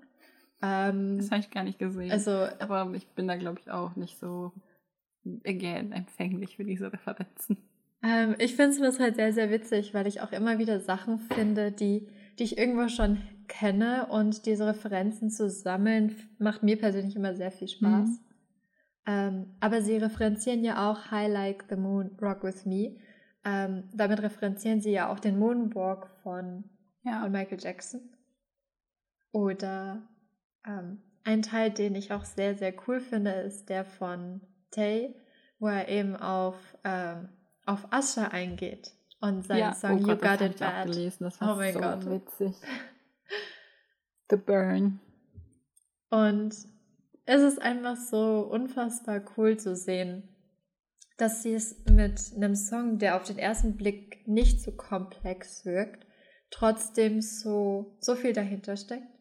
[0.61, 2.11] Ähm, das habe ich gar nicht gesehen.
[2.11, 4.51] Also, aber ich bin da, glaube ich, auch nicht so
[5.45, 7.57] again, empfänglich für diese Referenzen.
[8.03, 11.71] Ähm, ich finde es halt sehr, sehr witzig, weil ich auch immer wieder Sachen finde,
[11.71, 17.35] die, die ich irgendwo schon kenne und diese Referenzen zu sammeln, macht mir persönlich immer
[17.35, 18.09] sehr viel Spaß.
[18.09, 18.19] Mhm.
[19.07, 22.97] Ähm, aber sie referenzieren ja auch High Like the Moon, Rock With Me.
[23.43, 26.63] Ähm, damit referenzieren sie ja auch den Moonwalk von,
[27.03, 27.21] ja.
[27.21, 28.01] von Michael Jackson.
[29.31, 30.01] Oder
[30.67, 35.15] ähm, ein Teil, den ich auch sehr, sehr cool finde, ist der von Tay,
[35.59, 37.29] wo er eben auf, ähm,
[37.65, 40.87] auf Usher eingeht und seinen ja, Song oh You Got It Bad.
[40.87, 41.23] Gelesen.
[41.23, 42.05] Das war oh mein so Gott.
[42.05, 42.55] witzig.
[44.29, 44.99] The Burn.
[46.09, 46.55] Und
[47.25, 50.29] es ist einfach so unfassbar cool zu sehen,
[51.17, 56.05] dass sie es mit einem Song, der auf den ersten Blick nicht so komplex wirkt,
[56.51, 59.14] trotzdem so, so viel dahinter steckt.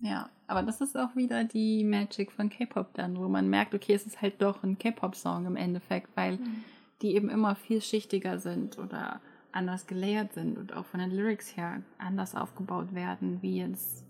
[0.00, 3.94] Ja, aber das ist auch wieder die Magic von K-Pop dann, wo man merkt, okay,
[3.94, 6.64] es ist halt doch ein K-Pop-Song im Endeffekt, weil mhm.
[7.02, 9.20] die eben immer vielschichtiger sind oder
[9.52, 14.04] anders gelayert sind und auch von den Lyrics her anders aufgebaut werden, wie jetzt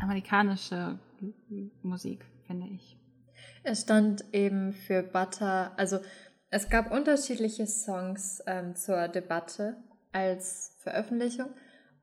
[0.00, 0.98] amerikanische
[1.82, 2.96] Musik, finde ich.
[3.64, 5.98] Es stand eben für Butter, also
[6.50, 9.76] es gab unterschiedliche Songs ähm, zur Debatte
[10.12, 11.48] als Veröffentlichung.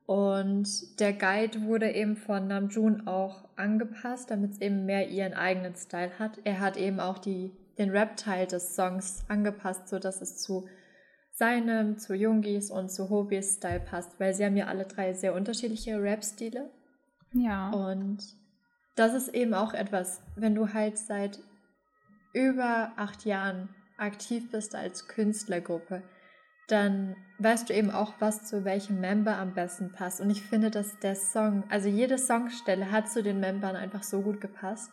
[0.06, 5.74] Und der Guide wurde eben von Namjoon auch angepasst, damit es eben mehr ihren eigenen
[5.74, 6.38] Style hat.
[6.44, 10.68] Er hat eben auch die, den Rap-Teil des Songs angepasst, sodass es zu
[11.32, 15.34] seinem, zu Jungis und zu Hobis Style passt, weil sie haben ja alle drei sehr
[15.34, 16.70] unterschiedliche Rap-Stile.
[17.32, 17.70] Ja.
[17.70, 18.22] Und
[18.94, 21.40] das ist eben auch etwas, wenn du halt seit
[22.32, 26.02] über acht Jahren aktiv bist als Künstlergruppe,
[26.66, 30.20] dann weißt du eben auch, was zu welchem Member am besten passt.
[30.20, 34.22] Und ich finde, dass der Song, also jede Songstelle hat zu den Membern einfach so
[34.22, 34.90] gut gepasst.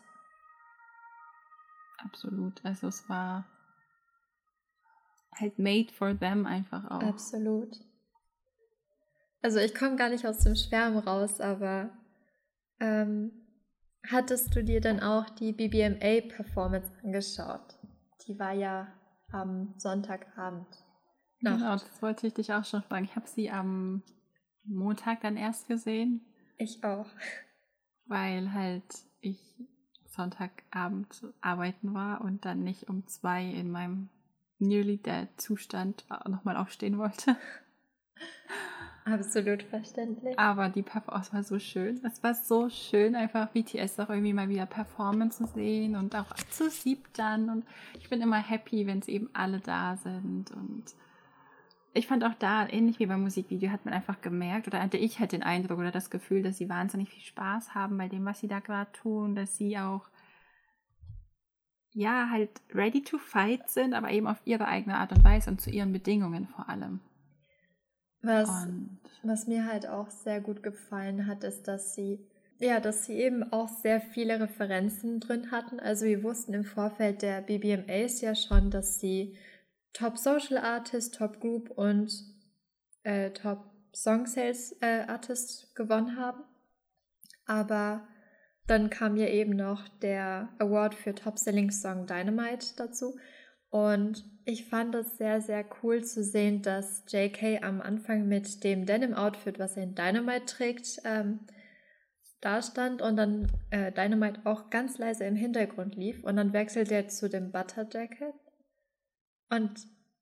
[1.98, 2.64] Absolut.
[2.64, 3.46] Also es war
[5.34, 7.02] halt made for them einfach auch.
[7.02, 7.76] Absolut.
[9.42, 11.90] Also ich komme gar nicht aus dem Schwärmen raus, aber
[12.80, 13.32] ähm,
[14.10, 17.78] hattest du dir dann auch die BBMA-Performance angeschaut?
[18.28, 18.88] Die war ja
[19.32, 20.83] am Sonntagabend.
[21.44, 23.06] Genau, das wollte ich dich auch schon fragen.
[23.06, 24.02] Ich habe sie am
[24.64, 26.22] Montag dann erst gesehen.
[26.58, 27.08] Ich auch.
[28.06, 28.84] Weil halt
[29.20, 29.40] ich
[30.06, 34.10] Sonntagabend arbeiten war und dann nicht um zwei in meinem
[34.60, 37.36] Nearly Dead Zustand nochmal aufstehen wollte.
[39.06, 40.40] Absolut verständlich.
[40.40, 42.00] Aber die Performance war so schön.
[42.06, 46.34] Es war so schön, einfach BTS auch irgendwie mal wieder performen zu sehen und auch
[46.52, 47.50] zu siebt dann.
[47.50, 47.66] Und
[48.00, 50.52] ich bin immer happy, wenn es eben alle da sind.
[50.52, 50.86] Und
[51.94, 55.20] ich fand auch da, ähnlich wie beim Musikvideo, hat man einfach gemerkt, oder hatte ich
[55.20, 58.40] halt den Eindruck oder das Gefühl, dass sie wahnsinnig viel Spaß haben bei dem, was
[58.40, 60.10] sie da gerade tun, dass sie auch
[61.96, 65.62] ja, halt ready to fight sind, aber eben auf ihre eigene Art und Weise und
[65.62, 67.00] zu ihren Bedingungen vor allem.
[68.24, 68.68] Was,
[69.22, 72.26] was mir halt auch sehr gut gefallen hat, ist, dass sie
[72.60, 75.80] ja, dass sie eben auch sehr viele Referenzen drin hatten.
[75.80, 79.36] Also wir wussten im Vorfeld der BBMAs ja schon, dass sie
[79.94, 82.12] Top Social Artist, Top Group und
[83.04, 86.44] äh, Top Song Sales äh, Artist gewonnen haben.
[87.46, 88.08] Aber
[88.66, 93.18] dann kam ja eben noch der Award für Top Selling Song Dynamite dazu.
[93.70, 98.86] Und ich fand es sehr, sehr cool zu sehen, dass JK am Anfang mit dem
[98.86, 101.40] Denim-Outfit, was er in Dynamite trägt, ähm,
[102.40, 106.24] da stand und dann äh, Dynamite auch ganz leise im Hintergrund lief.
[106.24, 108.34] Und dann wechselt er zu dem Butter Jacket.
[109.50, 109.72] Und,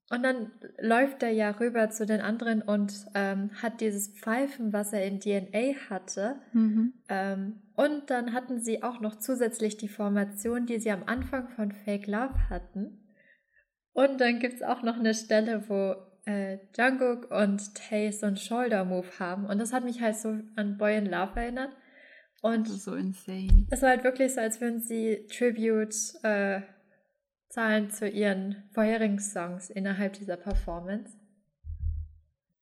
[0.10, 4.94] und dann läuft er ja rüber zu den anderen und ähm, hat dieses Pfeifen, was
[4.94, 6.36] er in DNA hatte.
[6.54, 6.94] Mhm.
[7.10, 11.72] Ähm, und dann hatten sie auch noch zusätzlich die Formation, die sie am Anfang von
[11.72, 12.98] Fake Love hatten.
[13.94, 18.38] Und dann gibt es auch noch eine Stelle, wo äh, Jungkook und Tay so einen
[18.38, 19.46] Shoulder Move haben.
[19.46, 21.76] Und das hat mich halt so an Boy in Love erinnert.
[22.42, 23.68] Und das ist so insane.
[23.70, 26.62] Es war halt wirklich so, als würden sie Tribute äh,
[27.52, 31.18] zahlen zu ihren vorherigen Songs innerhalb dieser Performance.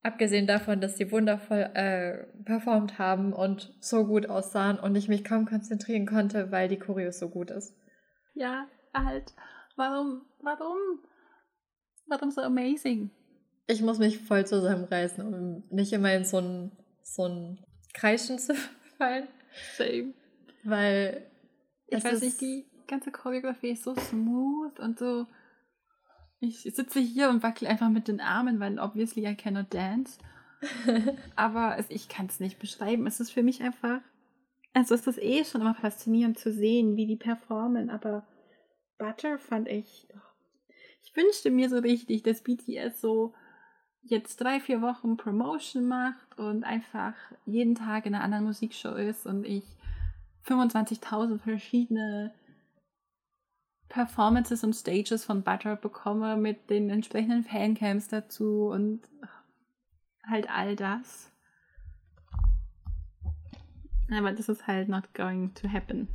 [0.02, 5.24] Abgesehen davon, dass sie wundervoll äh, performt haben und so gut aussahen und ich mich
[5.24, 7.76] kaum konzentrieren konnte, weil die Choreo so gut ist.
[8.34, 9.34] Ja, halt.
[9.76, 10.26] Warum?
[10.42, 10.78] Warum?
[12.08, 13.12] Warum so amazing?
[13.68, 16.72] Ich muss mich voll zusammenreißen, um nicht immer in so ein,
[17.04, 17.60] so ein
[17.94, 18.56] Kreischen zu
[18.98, 19.28] fallen.
[19.76, 20.14] Same.
[20.64, 21.30] Weil.
[21.88, 25.28] Ich weiß nicht, die ganze Choreografie ist so smooth und so.
[26.42, 30.20] Ich sitze hier und wackel einfach mit den Armen, weil obviously I cannot dance.
[31.36, 33.08] Aber es, ich kann es nicht beschreiben.
[33.08, 34.02] Es ist für mich einfach.
[34.74, 37.90] Also es ist eh schon immer faszinierend zu sehen, wie die performen.
[37.90, 38.26] Aber
[38.98, 40.08] Butter fand ich.
[41.04, 43.34] Ich wünschte mir so richtig, dass BTS so
[44.02, 47.14] jetzt drei, vier Wochen Promotion macht und einfach
[47.46, 49.64] jeden Tag in einer anderen Musikshow ist und ich
[50.46, 52.34] 25.000 verschiedene
[53.90, 59.02] Performances und Stages von Butter bekomme mit den entsprechenden Fancams dazu und
[60.26, 61.32] halt all das.
[64.12, 66.08] Aber das ist halt not going to happen.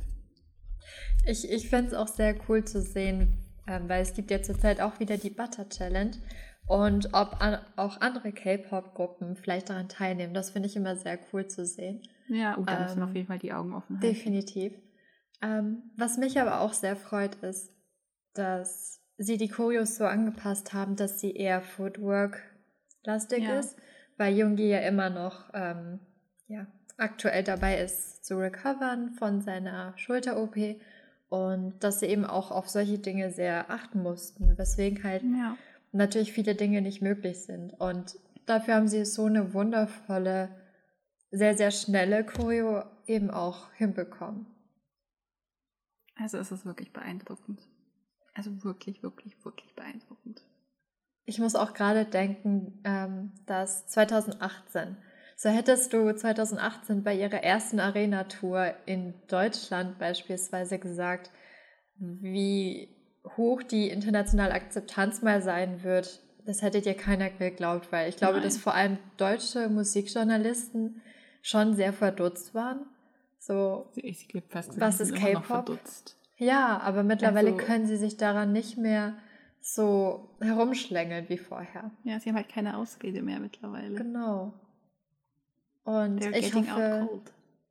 [1.25, 4.81] Ich, ich fände es auch sehr cool zu sehen, ähm, weil es gibt ja zurzeit
[4.81, 6.11] auch wieder die Butter Challenge
[6.67, 10.33] und ob an, auch andere K-Pop-Gruppen vielleicht daran teilnehmen.
[10.33, 12.01] Das finde ich immer sehr cool zu sehen.
[12.27, 14.13] Ja, und da müssen ähm, auf jeden Fall die Augen offen halten.
[14.13, 14.73] Definitiv.
[15.45, 17.71] Ähm, was mich aber auch sehr freut, ist,
[18.33, 23.59] dass sie die Choreos so angepasst haben, dass sie eher Footwork-lastig ja.
[23.59, 23.77] ist,
[24.17, 25.99] weil Jungi ja immer noch ähm,
[26.47, 26.65] ja,
[26.97, 30.57] aktuell dabei ist zu recovern von seiner Schulter-OP
[31.29, 35.57] und dass sie eben auch auf solche Dinge sehr achten mussten, weswegen halt ja.
[35.91, 37.73] natürlich viele Dinge nicht möglich sind.
[37.79, 40.49] Und dafür haben sie so eine wundervolle,
[41.31, 44.54] sehr, sehr schnelle Choreo eben auch hinbekommen.
[46.15, 47.61] Also es ist wirklich beeindruckend.
[48.33, 50.43] Also wirklich, wirklich, wirklich beeindruckend.
[51.25, 54.97] Ich muss auch gerade denken, ähm, dass 2018
[55.37, 61.29] so hättest du 2018 bei ihrer ersten Arena-Tour in Deutschland beispielsweise gesagt,
[61.97, 62.87] wie
[63.35, 68.35] hoch die internationale Akzeptanz mal sein wird, das hätte dir keiner geglaubt, weil ich glaube,
[68.35, 68.43] Nein.
[68.43, 71.01] dass vor allem deutsche Musikjournalisten
[71.41, 72.85] schon sehr verdutzt waren.
[73.45, 75.77] So, ich glaube fast, was ist K-Pop?
[76.37, 79.13] Ja, aber mittlerweile also, können sie sich daran nicht mehr
[79.61, 81.91] so herumschlängeln wie vorher.
[82.03, 83.93] Ja, sie haben halt keine Ausrede mehr mittlerweile.
[83.93, 84.53] Genau.
[85.83, 87.21] Und ich hoffe,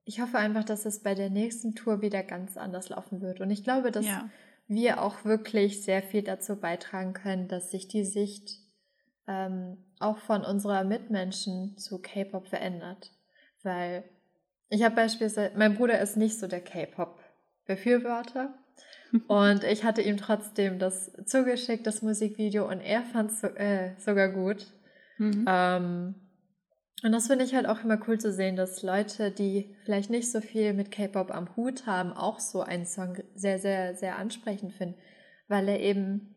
[0.04, 3.40] ich hoffe einfach, dass es bei der nächsten Tour wieder ganz anders laufen wird.
[3.40, 4.30] Und ich glaube, dass ja.
[4.68, 8.60] wir auch wirklich sehr viel dazu beitragen können, dass sich die Sicht
[9.26, 13.10] ähm, auch von unserer Mitmenschen zu K-Pop verändert.
[13.64, 14.04] Weil
[14.68, 18.54] ich habe beispielsweise, mein Bruder ist nicht so der K-Pop-Befürworter.
[19.28, 23.94] und ich hatte ihm trotzdem das zugeschickt, das Musikvideo, und er fand es so, äh,
[23.98, 24.66] sogar gut.
[25.18, 25.44] Mhm.
[25.48, 26.14] Ähm,
[27.02, 30.30] und das finde ich halt auch immer cool zu sehen, dass Leute, die vielleicht nicht
[30.30, 34.72] so viel mit K-Pop am Hut haben, auch so einen Song sehr, sehr, sehr ansprechend
[34.72, 34.98] finden,
[35.46, 36.34] weil er eben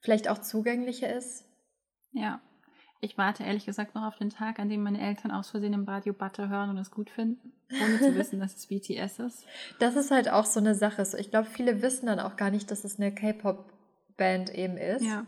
[0.00, 1.44] vielleicht auch zugänglicher ist.
[2.12, 2.40] Ja.
[3.00, 5.84] Ich warte ehrlich gesagt noch auf den Tag, an dem meine Eltern aus Versehen im
[5.84, 9.44] Radio Butter hören und es gut finden, ohne zu wissen, dass es BTS ist.
[9.78, 11.06] Das ist halt auch so eine Sache.
[11.18, 15.04] Ich glaube, viele wissen dann auch gar nicht, dass es eine K-Pop-Band eben ist.
[15.04, 15.26] Ja.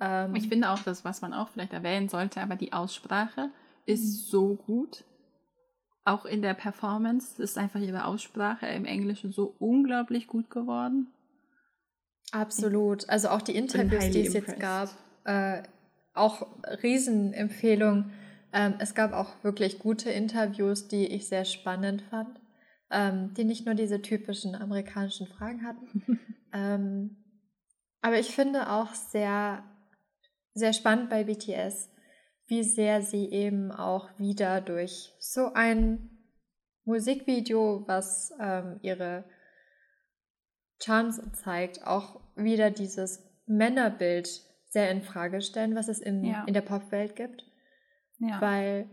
[0.00, 3.50] Ähm, ich finde auch, das, was man auch vielleicht erwähnen sollte, aber die Aussprache
[3.86, 4.30] ist mhm.
[4.30, 5.04] so gut.
[6.04, 11.08] Auch in der Performance ist einfach ihre Aussprache im Englischen so unglaublich gut geworden.
[12.32, 13.08] Absolut.
[13.08, 14.90] Also auch die Interviews, die es jetzt gab,
[15.24, 15.62] äh,
[16.20, 16.46] auch
[16.82, 18.12] Riesenempfehlung.
[18.52, 22.40] Ähm, es gab auch wirklich gute Interviews, die ich sehr spannend fand,
[22.90, 26.20] ähm, die nicht nur diese typischen amerikanischen Fragen hatten.
[26.52, 27.16] ähm,
[28.02, 29.64] aber ich finde auch sehr,
[30.54, 31.90] sehr spannend bei BTS,
[32.46, 36.10] wie sehr sie eben auch wieder durch so ein
[36.84, 39.24] Musikvideo, was ähm, ihre
[40.82, 46.44] Charms zeigt, auch wieder dieses Männerbild sehr in Frage stellen, was es im, ja.
[46.44, 47.44] in der Popwelt gibt.
[48.18, 48.40] Ja.
[48.40, 48.88] Weil,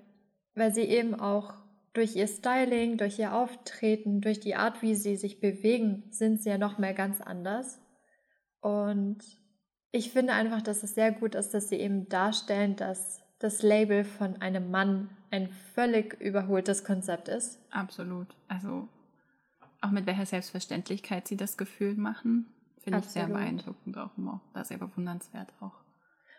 [0.56, 1.54] weil sie eben auch
[1.94, 6.50] durch ihr Styling, durch ihr Auftreten, durch die Art, wie sie sich bewegen, sind sie
[6.50, 7.80] ja noch mehr ganz anders.
[8.60, 9.20] Und
[9.92, 14.04] ich finde einfach, dass es sehr gut ist, dass sie eben darstellen, dass das Label
[14.04, 17.60] von einem Mann ein völlig überholtes Konzept ist.
[17.72, 18.28] Absolut.
[18.48, 18.88] Also
[19.82, 22.48] auch mit welcher Selbstverständlichkeit sie das Gefühl machen,
[22.88, 24.42] finde ich sehr beeindruckend auch immer.
[24.54, 25.74] Das sehr bewundernswert auch.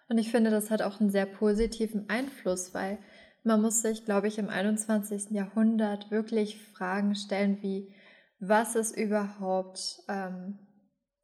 [0.09, 2.99] Und ich finde, das hat auch einen sehr positiven Einfluss, weil
[3.45, 5.31] man muss sich, glaube ich, im 21.
[5.31, 7.95] Jahrhundert wirklich Fragen stellen wie,
[8.41, 10.59] was ist überhaupt, ähm,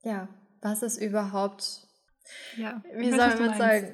[0.03, 0.29] ja,
[0.61, 1.87] was ist überhaupt,
[2.57, 3.89] ja, wie soll man sagen?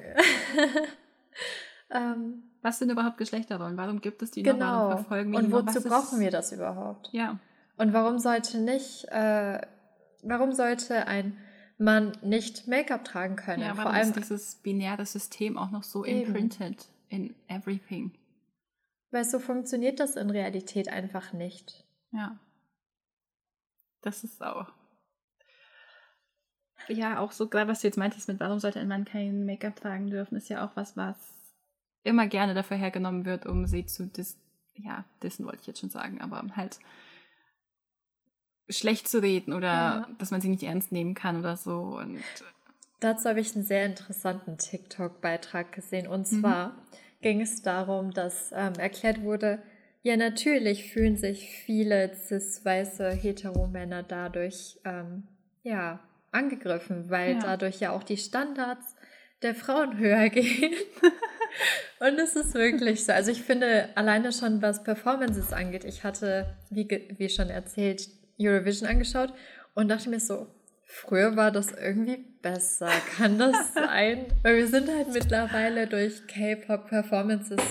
[1.91, 3.77] ähm, was sind überhaupt Geschlechterrollen?
[3.77, 4.57] Warum gibt es die genau.
[4.57, 4.65] noch?
[4.65, 7.09] Warum verfolgen wir Und wozu brauchen wir das überhaupt?
[7.11, 7.39] Ja.
[7.77, 9.61] Und warum sollte nicht, äh,
[10.23, 11.37] warum sollte ein
[11.77, 13.63] Mann nicht Make-up tragen können?
[13.63, 16.27] Ja, vor allem ist dieses binäre System auch noch so eben.
[16.27, 18.11] imprinted in everything.
[19.11, 21.85] Weil so funktioniert das in Realität einfach nicht.
[22.11, 22.39] Ja.
[24.01, 24.71] Das ist auch.
[26.87, 29.75] Ja, auch so gerade, was du jetzt meintest mit, warum sollte ein Mann kein Make-up
[29.75, 31.17] tragen dürfen, ist ja auch was, was
[32.03, 34.37] immer gerne dafür hergenommen wird, um sie zu dis
[34.75, 36.79] ja, dissen wollte ich jetzt schon sagen, aber halt
[38.69, 40.07] schlecht zu reden oder ja.
[40.17, 41.99] dass man sie nicht ernst nehmen kann oder so.
[41.99, 42.19] Und
[43.01, 46.07] Dazu habe ich einen sehr interessanten TikTok-Beitrag gesehen.
[46.07, 46.41] Und mhm.
[46.41, 46.73] zwar mhm.
[47.21, 49.61] ging es darum, dass ähm, erklärt wurde,
[50.03, 55.23] ja, natürlich fühlen sich viele cis-weiße Heteromänner dadurch ähm,
[55.63, 55.99] ja,
[56.31, 57.39] angegriffen, weil ja.
[57.39, 58.95] dadurch ja auch die Standards
[59.41, 60.73] der Frauen höher gehen.
[61.99, 63.13] Und es ist wirklich so.
[63.13, 66.87] Also ich finde, alleine schon was Performances angeht, ich hatte, wie,
[67.17, 68.07] wie schon erzählt,
[68.39, 69.33] Eurovision angeschaut
[69.73, 70.47] und dachte mir so,
[70.85, 72.89] früher war das irgendwie besser.
[73.17, 74.25] Kann das sein?
[74.43, 77.61] Weil wir sind halt mittlerweile durch K-Pop-Performances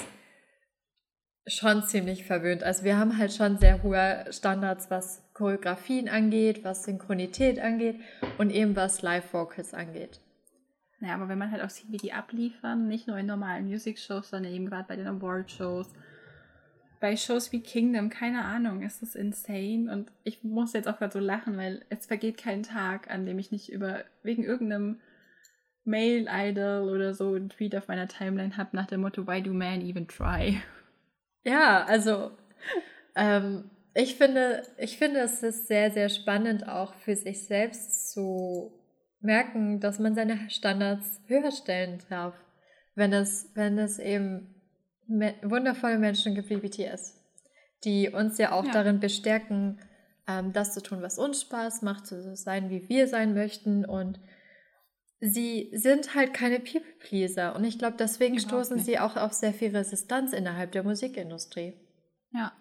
[1.47, 2.63] schon ziemlich verwöhnt.
[2.63, 8.01] Also wir haben halt schon sehr hohe Standards, was Choreografien angeht, was Synchronität angeht
[8.39, 10.21] und eben was Live-Vocals angeht.
[11.01, 14.31] Naja, aber wenn man halt auch sieht, wie die abliefern, nicht nur in normalen Music-Shows,
[14.31, 15.89] sondern eben gerade bei den Award-Shows,
[17.01, 19.91] bei Shows wie Kingdom, keine Ahnung, ist das insane.
[19.91, 23.39] Und ich muss jetzt auch gerade so lachen, weil es vergeht kein Tag, an dem
[23.39, 25.01] ich nicht über wegen irgendeinem
[25.85, 29.81] Male-Idol oder so einen Tweet auf meiner Timeline habe nach dem Motto, why do men
[29.81, 30.61] even try?
[31.43, 32.33] Ja, also
[33.17, 38.79] ähm, ich finde, ich finde, es ist sehr, sehr spannend auch für sich selbst zu
[39.21, 42.35] merken, dass man seine Standards höher stellen darf,
[42.95, 44.60] wenn es, wenn es eben
[45.11, 47.21] wundervolle Menschen gibt wie BTS,
[47.85, 48.73] die uns ja auch ja.
[48.73, 49.81] darin bestärken,
[50.27, 53.85] ähm, das zu tun, was uns Spaß macht, zu sein, wie wir sein möchten.
[53.85, 54.21] Und
[55.21, 57.55] sie sind halt keine People-Pleaser.
[57.57, 58.87] Und ich glaube, deswegen Überhaupt stoßen nicht.
[58.87, 61.75] sie auch auf sehr viel Resistenz innerhalb der Musikindustrie.
[62.33, 62.53] Ja,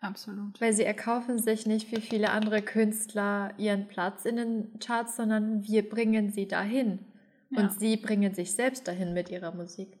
[0.00, 0.60] absolut.
[0.60, 5.62] Weil sie erkaufen sich nicht wie viele andere Künstler ihren Platz in den Charts, sondern
[5.64, 7.06] wir bringen sie dahin.
[7.50, 7.62] Ja.
[7.62, 9.98] Und sie bringen sich selbst dahin mit ihrer Musik.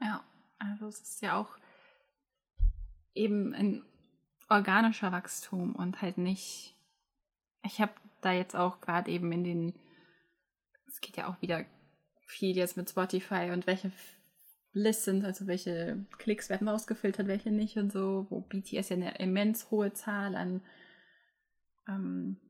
[0.00, 0.22] Ja.
[0.70, 1.56] Also es ist ja auch
[3.14, 3.84] eben ein
[4.48, 6.74] organischer Wachstum und halt nicht.
[7.62, 9.74] Ich habe da jetzt auch gerade eben in den.
[10.86, 11.64] Es geht ja auch wieder
[12.26, 13.92] viel jetzt mit Spotify und welche
[14.76, 19.70] Listens, also welche Klicks werden ausgefiltert, welche nicht und so, wo BTS ja eine immens
[19.70, 20.62] hohe Zahl an
[21.86, 22.40] ähm,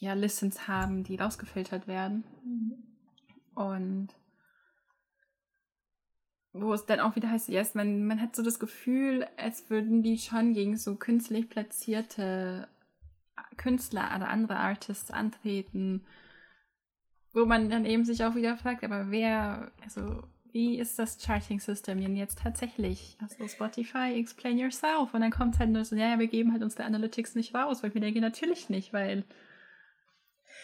[0.00, 2.24] ja, Listens haben, die rausgefiltert werden.
[2.44, 3.54] Mhm.
[3.54, 4.08] Und
[6.52, 10.02] wo es dann auch wieder heißt, yes, man, man hat so das Gefühl, als würden
[10.02, 12.68] die schon gegen so künstlich platzierte
[13.56, 16.04] Künstler oder andere Artists antreten,
[17.32, 20.22] wo man dann eben sich auch wieder fragt, aber wer, also
[20.52, 23.16] wie ist das Charting-System denn jetzt tatsächlich?
[23.20, 25.12] Also Spotify, explain yourself.
[25.12, 27.82] Und dann kommt es halt nur so, ja, wir geben halt unsere Analytics nicht raus,
[27.82, 29.24] weil wir denken, natürlich nicht, weil.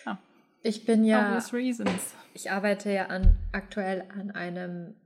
[0.06, 0.18] Ja,
[0.62, 1.38] ich bin ja.
[1.52, 2.14] reasons.
[2.32, 4.96] Ich arbeite ja an, aktuell an einem.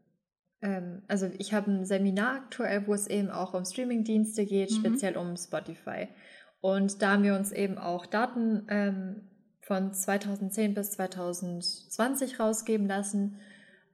[0.63, 4.77] Ähm, also, ich habe ein Seminar aktuell, wo es eben auch um Streaming-Dienste geht, mhm.
[4.77, 6.09] speziell um Spotify.
[6.61, 9.29] Und da haben wir uns eben auch Daten ähm,
[9.61, 13.39] von 2010 bis 2020 rausgeben lassen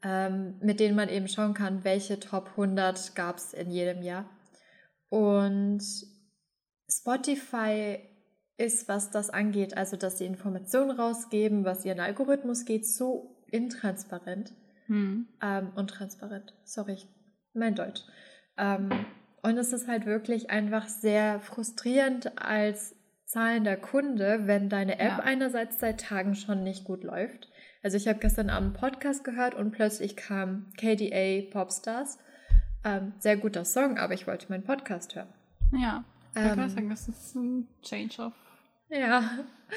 [0.05, 4.29] ähm, mit denen man eben schauen kann, welche Top 100 gab es in jedem Jahr.
[5.09, 5.83] Und
[6.89, 7.99] Spotify
[8.59, 14.53] ist, was das angeht, also dass sie Informationen rausgeben, was ihren Algorithmus geht, so intransparent.
[14.87, 15.29] Hm.
[15.43, 16.99] Ähm, untransparent, sorry,
[17.53, 18.03] mein Deutsch.
[18.57, 18.91] Ähm,
[19.43, 22.95] und es ist halt wirklich einfach sehr frustrierend als
[23.27, 25.21] zahlender Kunde, wenn deine App ja.
[25.21, 27.49] einerseits seit Tagen schon nicht gut läuft
[27.85, 32.19] also ich habe gestern Abend einen Podcast gehört und plötzlich kam KDA Popstars.
[32.83, 35.29] Ähm, sehr guter Song, aber ich wollte meinen Podcast hören.
[35.71, 36.03] Ja,
[36.35, 38.33] ich ähm, würde sagen, das ist ein Change of.
[38.89, 39.31] Ja.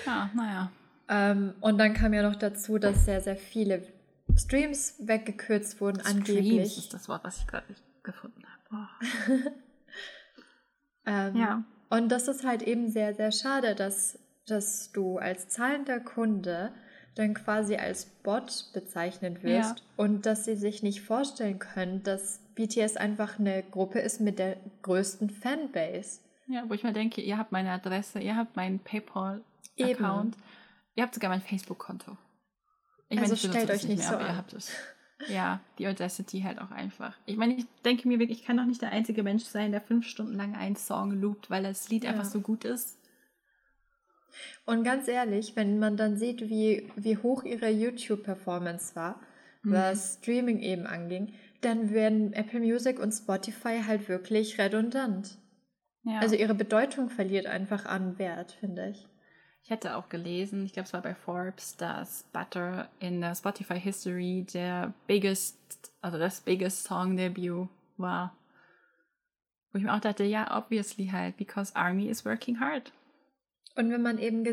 [0.05, 0.71] Ja, naja.
[1.09, 3.83] Ähm, und dann kam ja noch dazu, dass sehr, sehr viele
[4.37, 6.77] Streams weggekürzt wurden, Streams angeblich.
[6.77, 7.65] ist das Wort, was ich gerade
[8.03, 8.87] gefunden habe.
[9.29, 9.49] Oh.
[11.05, 11.63] ähm, ja.
[11.89, 16.73] Und das ist halt eben sehr, sehr schade, dass, dass du als zahlender Kunde
[17.15, 19.85] dann quasi als Bot bezeichnet wirst ja.
[19.95, 24.57] und dass sie sich nicht vorstellen können, dass BTS einfach eine Gruppe ist mit der
[24.83, 26.19] größten Fanbase.
[26.47, 30.37] Ja, wo ich mir denke, ihr habt meine Adresse, ihr habt meinen PayPal-Account,
[30.95, 32.17] ihr habt sogar mein Facebook-Konto.
[33.09, 34.25] Ich also meine, stellt euch nicht, mehr, so an.
[34.25, 34.71] ihr habt es.
[35.29, 37.17] Ja, die Audacity halt auch einfach.
[37.25, 39.81] Ich meine, ich denke mir wirklich, ich kann doch nicht der einzige Mensch sein, der
[39.81, 42.11] fünf Stunden lang einen Song loopt, weil das Lied ja.
[42.11, 42.99] einfach so gut ist.
[44.65, 49.19] Und ganz ehrlich, wenn man dann sieht, wie, wie hoch ihre YouTube-Performance war,
[49.63, 49.73] mhm.
[49.73, 55.37] was Streaming eben anging, dann werden Apple Music und Spotify halt wirklich redundant.
[56.03, 56.19] Ja.
[56.19, 59.07] Also ihre Bedeutung verliert einfach an Wert, finde ich.
[59.67, 63.77] Ich hätte auch gelesen, ich glaube es war bei Forbes, dass Butter in der Spotify
[63.77, 65.57] History der biggest,
[65.99, 68.33] also das biggest Song Debut war.
[69.73, 72.93] Wo ich mir auch dachte, ja, obviously halt, because Army is working hard.
[73.75, 74.45] Und wenn man eben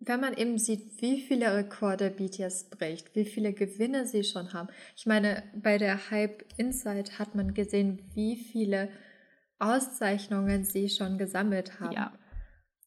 [0.00, 4.68] wenn man eben sieht, wie viele Rekorde BTS bricht, wie viele Gewinne sie schon haben.
[4.96, 8.90] Ich meine, bei der Hype Insight hat man gesehen, wie viele
[9.58, 11.92] Auszeichnungen sie schon gesammelt haben.
[11.92, 12.12] Ja.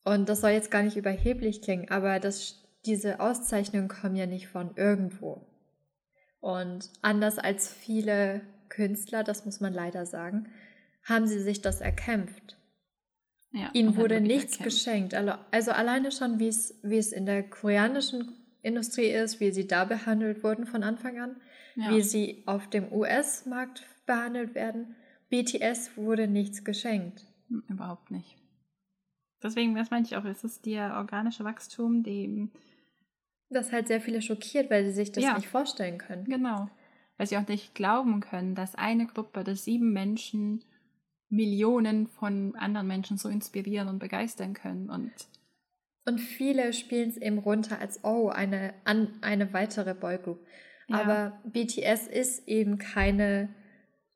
[0.03, 4.47] Und das soll jetzt gar nicht überheblich klingen, aber das, diese Auszeichnungen kommen ja nicht
[4.47, 5.45] von irgendwo.
[6.39, 10.47] Und anders als viele Künstler, das muss man leider sagen,
[11.03, 12.57] haben sie sich das erkämpft.
[13.51, 14.63] Ja, Ihnen wurde nichts erkämpft.
[14.63, 15.13] geschenkt.
[15.51, 18.31] Also alleine schon, wie es, wie es in der koreanischen
[18.61, 21.35] Industrie ist, wie sie da behandelt wurden von Anfang an,
[21.75, 21.89] ja.
[21.89, 24.95] wie sie auf dem US-Markt behandelt werden.
[25.29, 27.25] BTS wurde nichts geschenkt.
[27.47, 28.37] Hm, überhaupt nicht.
[29.41, 32.51] Deswegen, das meine ich auch, es ist der organische Wachstum, dem.
[33.49, 36.25] Das halt sehr viele schockiert, weil sie sich das ja, nicht vorstellen können.
[36.25, 36.69] Genau.
[37.17, 40.63] Weil sie auch nicht glauben können, dass eine Gruppe, dass sieben Menschen
[41.29, 44.89] Millionen von anderen Menschen so inspirieren und begeistern können.
[44.89, 45.11] Und,
[46.05, 50.39] und viele spielen es eben runter als, oh, eine, an, eine weitere Boygroup.
[50.87, 51.01] Ja.
[51.01, 53.49] Aber BTS ist eben keine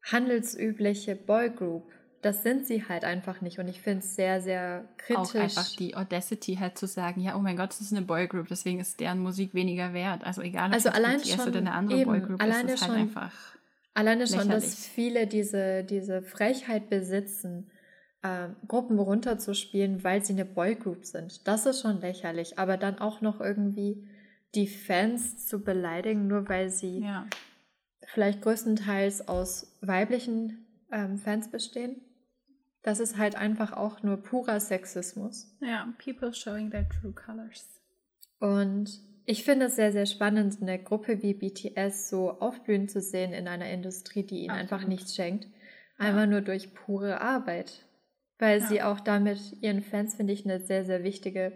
[0.03, 1.89] handelsübliche Boygroup.
[2.23, 3.59] Das sind sie halt einfach nicht.
[3.59, 5.17] Und ich finde es sehr, sehr kritisch.
[5.17, 8.47] Auch einfach die Audacity halt zu sagen, ja, oh mein Gott, das ist eine Boygroup,
[8.47, 10.23] deswegen ist deren Musik weniger wert.
[10.23, 12.87] Also egal, ob also es allein schon, oder eine andere eben, Boygroup alleine ist, ist
[12.87, 13.31] halt einfach
[13.93, 14.63] Alleine schon, lächerlich.
[14.63, 17.69] dass viele diese, diese Frechheit besitzen,
[18.23, 21.47] äh, Gruppen runterzuspielen, weil sie eine Boygroup sind.
[21.47, 22.57] Das ist schon lächerlich.
[22.57, 24.07] Aber dann auch noch irgendwie
[24.55, 27.27] die Fans zu beleidigen, nur weil sie ja.
[28.05, 32.01] vielleicht größtenteils aus weiblichen ähm, Fans bestehen.
[32.83, 35.55] Das ist halt einfach auch nur purer Sexismus.
[35.61, 37.81] Ja, people showing their true colors.
[38.39, 43.31] Und ich finde es sehr, sehr spannend, eine Gruppe wie BTS so aufblühen zu sehen
[43.31, 44.73] in einer Industrie, die ihnen Absolut.
[44.73, 45.47] einfach nichts schenkt.
[45.97, 46.27] Einfach ja.
[46.27, 47.85] nur durch pure Arbeit.
[48.37, 48.65] Weil ja.
[48.67, 51.53] sie auch damit ihren Fans, finde ich, eine sehr, sehr wichtige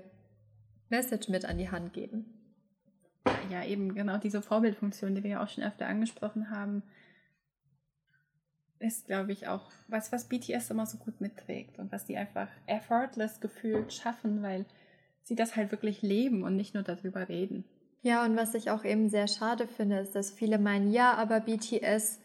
[0.89, 2.34] Message mit an die Hand geben.
[3.51, 6.84] Ja, eben genau diese Vorbildfunktion, die wir ja auch schon öfter angesprochen haben,
[8.80, 12.47] ist, glaube ich, auch was, was BTS immer so gut mitträgt und was die einfach
[12.65, 14.65] effortless gefühlt schaffen, weil
[15.23, 17.65] sie das halt wirklich leben und nicht nur darüber reden.
[18.01, 21.39] Ja, und was ich auch eben sehr schade finde, ist, dass viele meinen, ja, aber
[21.39, 22.19] BTS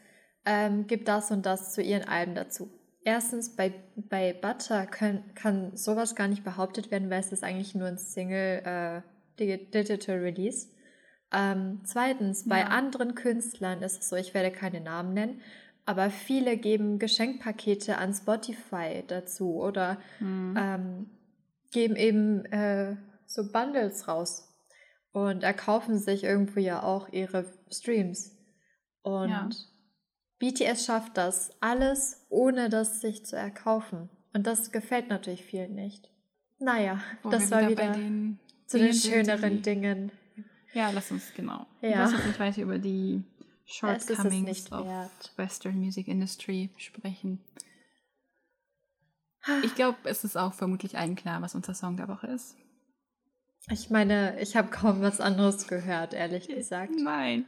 [0.44, 2.70] ähm, gibt das und das zu ihren Alben dazu.
[3.04, 7.74] Erstens, bei, bei Butter können, kann sowas gar nicht behauptet werden, weil es ist eigentlich
[7.74, 9.02] nur ein Single äh,
[9.38, 10.68] Digital Release.
[11.32, 12.66] Ähm, zweitens, bei Ja.
[12.66, 15.40] anderen Künstlern ist es so, ich werde keine Namen nennen,
[15.84, 20.56] aber viele geben Geschenkpakete an Spotify dazu oder Hm.
[20.58, 21.10] ähm,
[21.72, 24.48] geben eben äh, so Bundles raus
[25.12, 28.36] und erkaufen sich irgendwo ja auch ihre Streams.
[29.02, 29.48] Und Ja.
[30.38, 34.08] BTS schafft das alles, ohne das sich zu erkaufen.
[34.34, 36.10] Und das gefällt natürlich vielen nicht.
[36.58, 40.12] Naja, Wo das war bei wieder den zu den sind, schöneren die- Dingen.
[40.72, 41.66] Ja, lass uns, genau.
[41.82, 42.00] Ja.
[42.00, 43.22] Lass uns nicht weiter über die
[43.72, 44.86] Shortcomings of.
[45.36, 47.40] Western Music Industry sprechen.
[49.64, 52.56] Ich glaube, es ist auch vermutlich allen klar, was unser Song der Woche ist.
[53.70, 56.92] Ich meine, ich habe kaum was anderes gehört, ehrlich gesagt.
[56.96, 57.44] Nein.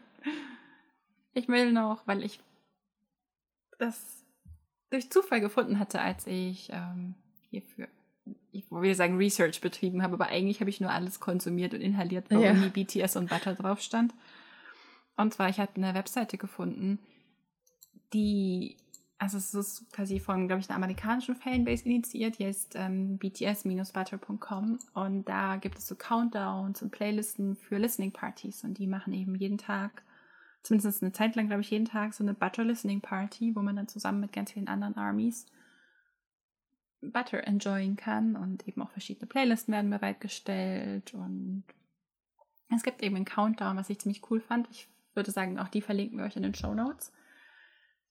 [1.35, 2.41] Ich will noch, weil ich
[3.79, 4.25] das
[4.91, 7.15] durch Zufall gefunden hatte, als ich ähm,
[7.51, 7.89] hierfür,
[8.53, 12.31] ich will sagen, Research betrieben habe, aber eigentlich habe ich nur alles konsumiert und inhaliert,
[12.31, 12.53] wo Ja.
[12.53, 14.15] irgendwie BTS und Butter drauf stand.
[15.17, 16.99] Und zwar, ich habe eine Webseite gefunden,
[18.13, 18.77] die,
[19.19, 24.79] also es ist quasi von, glaube ich, einer amerikanischen Fanbase initiiert, die heißt ähm, bts-butter.com
[24.95, 28.65] und da gibt es so Countdowns und Playlisten für Listening Parties.
[28.65, 30.03] Und die machen eben jeden Tag,
[30.63, 33.77] zumindest eine Zeit lang, glaube ich, jeden Tag so eine Butter Listening Party, wo man
[33.77, 35.47] dann zusammen mit ganz vielen anderen Armies
[37.01, 38.35] Butter enjoyen kann.
[38.35, 41.15] Und eben auch verschiedene Playlisten werden bereitgestellt.
[41.15, 41.65] Und
[42.75, 44.69] es gibt eben einen Countdown, was ich ziemlich cool fand.
[44.71, 47.13] Ich würde sagen, auch die verlinken wir euch in den Show Notes.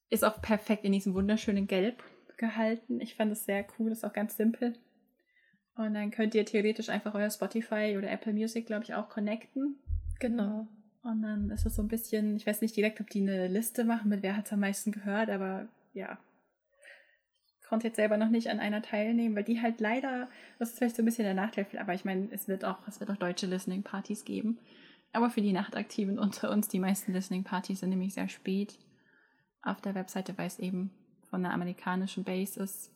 [0.09, 2.03] Ist auch perfekt in diesem wunderschönen Gelb
[2.37, 2.99] gehalten.
[3.01, 4.73] Ich fand es sehr cool, ist auch ganz simpel.
[5.75, 9.77] Und dann könnt ihr theoretisch einfach euer Spotify oder Apple Music, glaube ich, auch connecten.
[10.19, 10.67] Genau.
[11.03, 13.83] Und dann ist es so ein bisschen, ich weiß nicht direkt, ob die eine Liste
[13.83, 16.17] machen, mit wer hat es am meisten gehört, aber ja.
[17.59, 20.29] Ich konnte jetzt selber noch nicht an einer teilnehmen, weil die halt leider,
[20.59, 22.99] das ist vielleicht so ein bisschen der Nachteil, aber ich meine, es wird auch, es
[22.99, 24.59] wird auch deutsche Listening-Partys geben.
[25.13, 28.77] Aber für die Nachtaktiven unter uns, die meisten Listening-Partys sind nämlich sehr spät
[29.61, 30.91] auf der Webseite, weil es eben
[31.29, 32.91] von einer amerikanischen Base ist.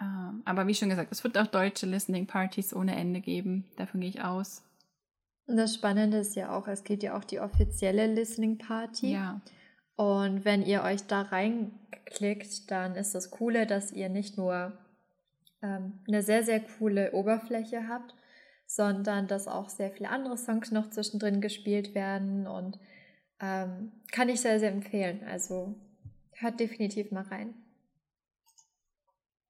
[0.00, 3.66] Ähm, aber wie schon gesagt, es wird auch deutsche Listening-Partys ohne Ende geben.
[3.76, 4.62] Davon gehe ich aus.
[5.46, 9.12] Und das Spannende ist ja auch, es gibt ja auch die offizielle Listening Party.
[9.12, 9.40] Ja.
[9.96, 14.78] Und wenn ihr euch da reinklickt, dann ist das Coole, dass ihr nicht nur
[15.62, 18.14] ähm, eine sehr, sehr coole Oberfläche habt,
[18.68, 22.78] sondern dass auch sehr viele andere Songs noch zwischendrin gespielt werden und
[23.40, 25.24] ähm, kann ich sehr, sehr empfehlen.
[25.24, 25.74] Also
[26.34, 27.54] hört definitiv mal rein.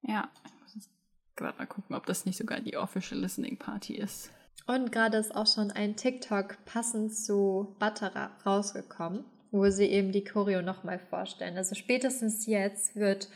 [0.01, 0.89] Ja, ich muss jetzt
[1.35, 4.31] gerade mal gucken, ob das nicht sogar die Official Listening Party ist.
[4.67, 10.13] Und gerade ist auch schon ein TikTok passend zu Butter ra- rausgekommen, wo sie eben
[10.13, 11.57] die Choreo nochmal vorstellen.
[11.57, 13.27] Also spätestens jetzt wird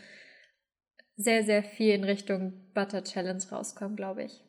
[1.17, 4.41] sehr, sehr viel in Richtung Butter Challenge rauskommen, glaube ich.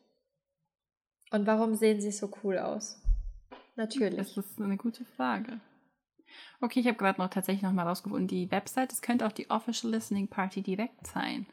[1.35, 3.03] Und warum sehen sie so cool aus?
[3.75, 4.19] Natürlich.
[4.19, 5.59] Das ist eine gute Frage.
[6.61, 9.51] Okay, ich habe gerade noch tatsächlich noch mal rausgefunden, die Website, es könnte auch die
[9.51, 11.47] Official Listening Party direkt sein.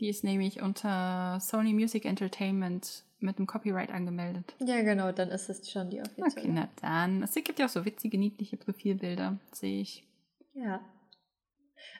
[0.00, 4.54] Die ist nämlich unter Sony Music Entertainment mit dem Copyright angemeldet.
[4.60, 6.52] Ja, genau, dann ist es schon die Okay, offizielle.
[6.52, 7.22] na dann.
[7.22, 10.06] Es gibt ja auch so witzige, niedliche Profilbilder, sehe ich.
[10.52, 10.80] Ja.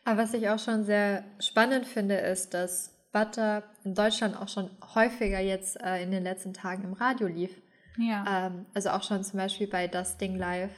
[0.05, 4.71] Aber was ich auch schon sehr spannend finde, ist, dass Butter in Deutschland auch schon
[4.95, 7.61] häufiger jetzt äh, in den letzten Tagen im Radio lief.
[7.99, 8.47] Ja.
[8.47, 10.75] Ähm, also auch schon zum Beispiel bei Das Ding Live.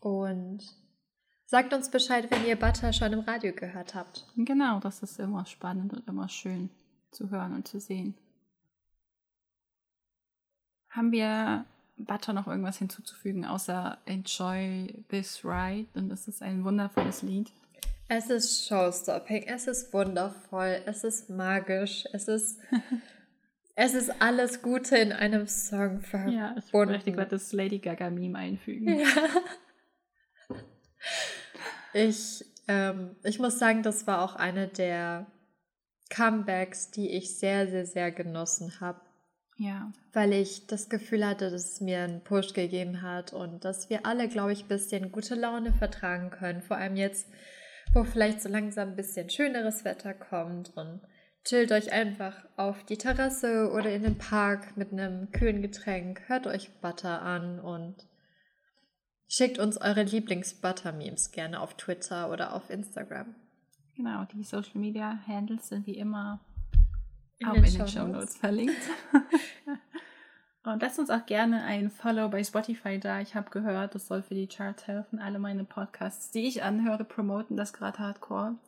[0.00, 0.60] Und
[1.46, 4.26] sagt uns Bescheid, wenn ihr Butter schon im Radio gehört habt.
[4.36, 6.70] Genau, das ist immer spannend und immer schön
[7.10, 8.14] zu hören und zu sehen.
[10.90, 11.64] Haben wir
[11.96, 15.88] Butter noch irgendwas hinzuzufügen, außer Enjoy This Ride?
[15.94, 17.50] Und es ist ein wundervolles Lied.
[18.08, 22.58] Es ist Showstopping, es ist wundervoll, es ist magisch, es ist,
[23.74, 26.94] es ist alles Gute in einem Song Ja, ich verbunden.
[26.94, 29.00] möchte gerade das Lady Gaga-Meme einfügen.
[29.00, 29.06] Ja.
[31.94, 35.26] Ich, ähm, ich muss sagen, das war auch eine der
[36.10, 39.00] Comebacks, die ich sehr, sehr, sehr genossen habe,
[39.56, 43.90] Ja, weil ich das Gefühl hatte, dass es mir einen Push gegeben hat und dass
[43.90, 46.62] wir alle, glaube ich, ein bisschen gute Laune vertragen können.
[46.62, 47.26] Vor allem jetzt,
[47.92, 51.00] wo vielleicht so langsam ein bisschen schöneres Wetter kommt und
[51.44, 56.46] chillt euch einfach auf die Terrasse oder in den Park mit einem kühlen Getränk, hört
[56.46, 58.06] euch Butter an und
[59.28, 63.34] schickt uns eure Lieblings-Butter-Memes gerne auf Twitter oder auf Instagram.
[63.94, 64.24] genau.
[64.32, 66.40] Die Social Media Handles sind wie immer
[67.38, 67.92] In auch den in den Shownotes.
[67.94, 68.82] Show Notes verlinkt.
[70.72, 73.22] Und lasst uns auch gerne ein Follow bei Spotify da.
[73.22, 75.18] Ich habe gehört, das soll für die Charts helfen.
[75.18, 78.58] Alle meine Podcasts, die ich anhöre, promoten das gerade hardcore.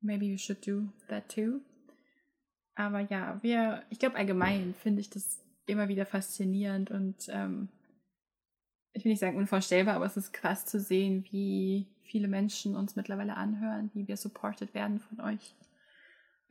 [0.00, 1.60] Maybe you should do that too.
[2.74, 7.68] Aber ja, wir, ich glaube allgemein finde ich das immer wieder faszinierend und ähm,
[8.94, 12.96] ich will nicht sagen unvorstellbar, aber es ist krass zu sehen, wie viele Menschen uns
[12.96, 15.54] mittlerweile anhören, wie wir supported werden von euch.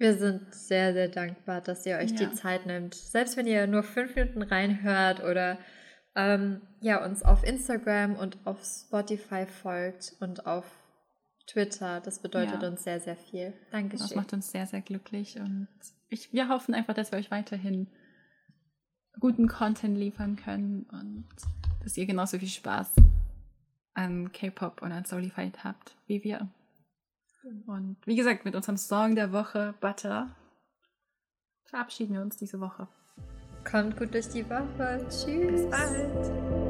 [0.02, 2.26] Wir sind sehr, sehr dankbar, dass ihr euch ja.
[2.26, 2.96] die Zeit nimmt.
[2.96, 5.60] Selbst wenn ihr nur fünf Minuten reinhört oder
[6.16, 10.66] ähm, ja, uns auf Instagram und auf Spotify folgt und auf
[11.46, 12.02] Twitter.
[12.02, 12.68] Das bedeutet ja.
[12.68, 13.54] uns sehr, sehr viel.
[13.70, 14.08] Dankeschön.
[14.08, 15.68] Das macht uns sehr, sehr glücklich und
[16.10, 17.86] ich, wir hoffen einfach, dass wir euch weiterhin
[19.20, 21.28] guten Content liefern können und
[21.84, 22.96] dass ihr genauso viel Spaß
[23.94, 26.50] an K-Pop und an Solified habt wie wir.
[27.66, 30.36] Und wie gesagt, mit unserem Song der Woche Butter
[31.64, 32.88] verabschieden wir uns diese Woche.
[33.64, 35.06] Kommt gut durch die Woche.
[35.10, 35.52] Tschüss.
[35.52, 36.61] Bis bald.